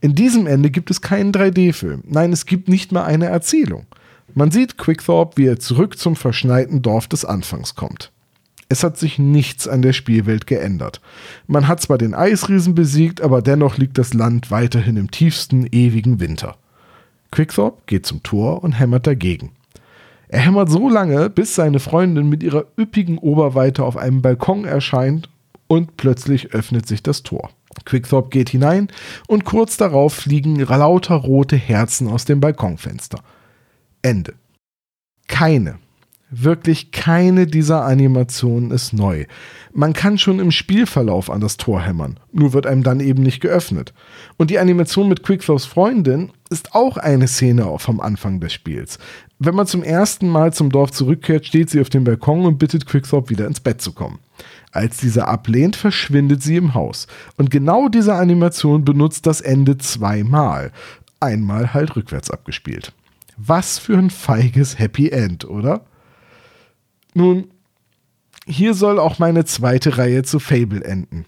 In 0.00 0.14
diesem 0.14 0.46
Ende 0.46 0.70
gibt 0.70 0.92
es 0.92 1.00
keinen 1.00 1.32
3D-Film. 1.32 2.04
Nein, 2.06 2.32
es 2.32 2.46
gibt 2.46 2.68
nicht 2.68 2.92
mal 2.92 3.02
eine 3.02 3.26
Erzählung. 3.26 3.86
Man 4.32 4.52
sieht 4.52 4.78
Quickthorpe, 4.78 5.38
wie 5.38 5.48
er 5.48 5.58
zurück 5.58 5.98
zum 5.98 6.14
verschneiten 6.14 6.82
Dorf 6.82 7.08
des 7.08 7.24
Anfangs 7.24 7.74
kommt. 7.74 8.12
Es 8.68 8.84
hat 8.84 8.96
sich 8.96 9.18
nichts 9.18 9.66
an 9.66 9.82
der 9.82 9.92
Spielwelt 9.92 10.46
geändert. 10.46 11.00
Man 11.48 11.66
hat 11.66 11.80
zwar 11.80 11.98
den 11.98 12.14
Eisriesen 12.14 12.76
besiegt, 12.76 13.22
aber 13.22 13.42
dennoch 13.42 13.76
liegt 13.76 13.98
das 13.98 14.14
Land 14.14 14.52
weiterhin 14.52 14.96
im 14.96 15.10
tiefsten, 15.10 15.66
ewigen 15.72 16.20
Winter. 16.20 16.54
Quickthorpe 17.32 17.82
geht 17.86 18.06
zum 18.06 18.22
Tor 18.22 18.62
und 18.62 18.72
hämmert 18.72 19.08
dagegen. 19.08 19.50
Er 20.28 20.40
hämmert 20.40 20.70
so 20.70 20.88
lange, 20.88 21.28
bis 21.28 21.54
seine 21.54 21.80
Freundin 21.80 22.28
mit 22.28 22.42
ihrer 22.42 22.66
üppigen 22.78 23.18
Oberweite 23.18 23.84
auf 23.84 23.96
einem 23.96 24.22
Balkon 24.22 24.64
erscheint 24.64 25.28
und 25.66 25.96
plötzlich 25.96 26.52
öffnet 26.54 26.86
sich 26.86 27.02
das 27.02 27.22
Tor. 27.22 27.50
Quickthorpe 27.84 28.28
geht 28.28 28.50
hinein 28.50 28.88
und 29.26 29.44
kurz 29.44 29.76
darauf 29.76 30.14
fliegen 30.14 30.56
lauter 30.56 31.16
rote 31.16 31.56
Herzen 31.56 32.06
aus 32.08 32.24
dem 32.24 32.40
Balkonfenster. 32.40 33.18
Ende. 34.02 34.34
Keine 35.26 35.78
Wirklich 36.34 36.92
keine 36.92 37.46
dieser 37.46 37.84
Animationen 37.84 38.70
ist 38.70 38.94
neu. 38.94 39.26
Man 39.74 39.92
kann 39.92 40.16
schon 40.16 40.40
im 40.40 40.50
Spielverlauf 40.50 41.28
an 41.28 41.42
das 41.42 41.58
Tor 41.58 41.82
hämmern, 41.82 42.18
nur 42.32 42.54
wird 42.54 42.66
einem 42.66 42.82
dann 42.82 43.00
eben 43.00 43.22
nicht 43.22 43.40
geöffnet. 43.40 43.92
Und 44.38 44.50
die 44.50 44.58
Animation 44.58 45.10
mit 45.10 45.22
Quickthrows 45.22 45.66
Freundin 45.66 46.32
ist 46.48 46.74
auch 46.74 46.96
eine 46.96 47.28
Szene 47.28 47.70
vom 47.76 48.00
Anfang 48.00 48.40
des 48.40 48.54
Spiels. 48.54 48.98
Wenn 49.38 49.54
man 49.54 49.66
zum 49.66 49.82
ersten 49.82 50.26
Mal 50.26 50.54
zum 50.54 50.70
Dorf 50.70 50.90
zurückkehrt, 50.92 51.44
steht 51.44 51.68
sie 51.68 51.82
auf 51.82 51.90
dem 51.90 52.04
Balkon 52.04 52.46
und 52.46 52.58
bittet 52.58 52.86
Quickthorpe 52.86 53.28
wieder 53.28 53.46
ins 53.46 53.60
Bett 53.60 53.82
zu 53.82 53.92
kommen. 53.92 54.18
Als 54.70 54.96
dieser 54.96 55.28
ablehnt, 55.28 55.76
verschwindet 55.76 56.42
sie 56.42 56.56
im 56.56 56.72
Haus. 56.72 57.08
Und 57.36 57.50
genau 57.50 57.90
diese 57.90 58.14
Animation 58.14 58.86
benutzt 58.86 59.26
das 59.26 59.42
Ende 59.42 59.76
zweimal. 59.76 60.72
Einmal 61.20 61.74
halt 61.74 61.94
rückwärts 61.94 62.30
abgespielt. 62.30 62.94
Was 63.36 63.78
für 63.78 63.98
ein 63.98 64.08
feiges 64.08 64.78
Happy 64.78 65.10
End, 65.10 65.44
oder? 65.44 65.84
Nun, 67.14 67.48
hier 68.46 68.74
soll 68.74 68.98
auch 68.98 69.18
meine 69.18 69.44
zweite 69.44 69.98
Reihe 69.98 70.22
zu 70.22 70.38
Fable 70.38 70.84
enden. 70.84 71.26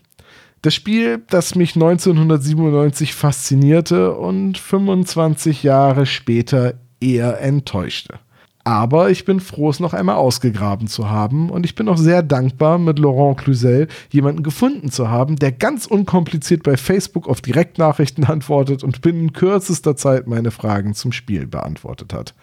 Das 0.62 0.74
Spiel, 0.74 1.22
das 1.28 1.54
mich 1.54 1.74
1997 1.74 3.14
faszinierte 3.14 4.14
und 4.14 4.56
25 4.56 5.62
Jahre 5.62 6.06
später 6.06 6.74
eher 7.00 7.40
enttäuschte. 7.40 8.18
Aber 8.66 9.10
ich 9.10 9.26
bin 9.26 9.40
froh, 9.40 9.68
es 9.68 9.78
noch 9.78 9.92
einmal 9.92 10.16
ausgegraben 10.16 10.86
zu 10.86 11.10
haben 11.10 11.50
und 11.50 11.66
ich 11.66 11.74
bin 11.74 11.86
auch 11.86 11.98
sehr 11.98 12.22
dankbar, 12.22 12.78
mit 12.78 12.98
Laurent 12.98 13.36
Cluzel 13.36 13.88
jemanden 14.10 14.42
gefunden 14.42 14.90
zu 14.90 15.10
haben, 15.10 15.36
der 15.36 15.52
ganz 15.52 15.84
unkompliziert 15.84 16.62
bei 16.62 16.78
Facebook 16.78 17.28
auf 17.28 17.42
Direktnachrichten 17.42 18.24
antwortet 18.24 18.82
und 18.82 19.02
binnen 19.02 19.34
kürzester 19.34 19.96
Zeit 19.96 20.26
meine 20.26 20.50
Fragen 20.50 20.94
zum 20.94 21.12
Spiel 21.12 21.46
beantwortet 21.46 22.14
hat. 22.14 22.34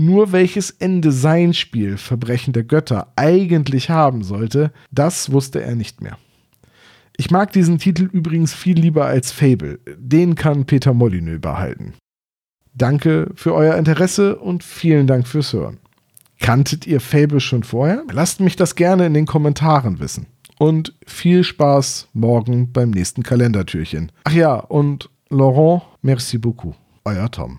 Nur 0.00 0.32
welches 0.32 0.70
Ende 0.70 1.12
sein 1.12 1.52
Spiel 1.52 1.98
Verbrechen 1.98 2.54
der 2.54 2.64
Götter 2.64 3.12
eigentlich 3.16 3.90
haben 3.90 4.22
sollte, 4.24 4.72
das 4.90 5.30
wusste 5.30 5.60
er 5.60 5.74
nicht 5.74 6.00
mehr. 6.00 6.16
Ich 7.18 7.30
mag 7.30 7.52
diesen 7.52 7.76
Titel 7.76 8.04
übrigens 8.10 8.54
viel 8.54 8.80
lieber 8.80 9.04
als 9.04 9.30
Fable. 9.30 9.78
Den 9.98 10.36
kann 10.36 10.64
Peter 10.64 10.94
Molyneux 10.94 11.42
behalten. 11.42 11.92
Danke 12.72 13.30
für 13.34 13.52
euer 13.52 13.76
Interesse 13.76 14.36
und 14.36 14.64
vielen 14.64 15.06
Dank 15.06 15.28
fürs 15.28 15.52
Hören. 15.52 15.76
Kanntet 16.38 16.86
ihr 16.86 17.02
Fable 17.02 17.40
schon 17.40 17.62
vorher? 17.62 18.02
Lasst 18.10 18.40
mich 18.40 18.56
das 18.56 18.76
gerne 18.76 19.04
in 19.04 19.12
den 19.12 19.26
Kommentaren 19.26 20.00
wissen. 20.00 20.28
Und 20.58 20.94
viel 21.06 21.44
Spaß 21.44 22.08
morgen 22.14 22.72
beim 22.72 22.88
nächsten 22.88 23.22
Kalendertürchen. 23.22 24.12
Ach 24.24 24.32
ja, 24.32 24.54
und 24.54 25.10
Laurent, 25.28 25.82
merci 26.00 26.38
beaucoup. 26.38 26.74
Euer 27.04 27.30
Tom. 27.30 27.58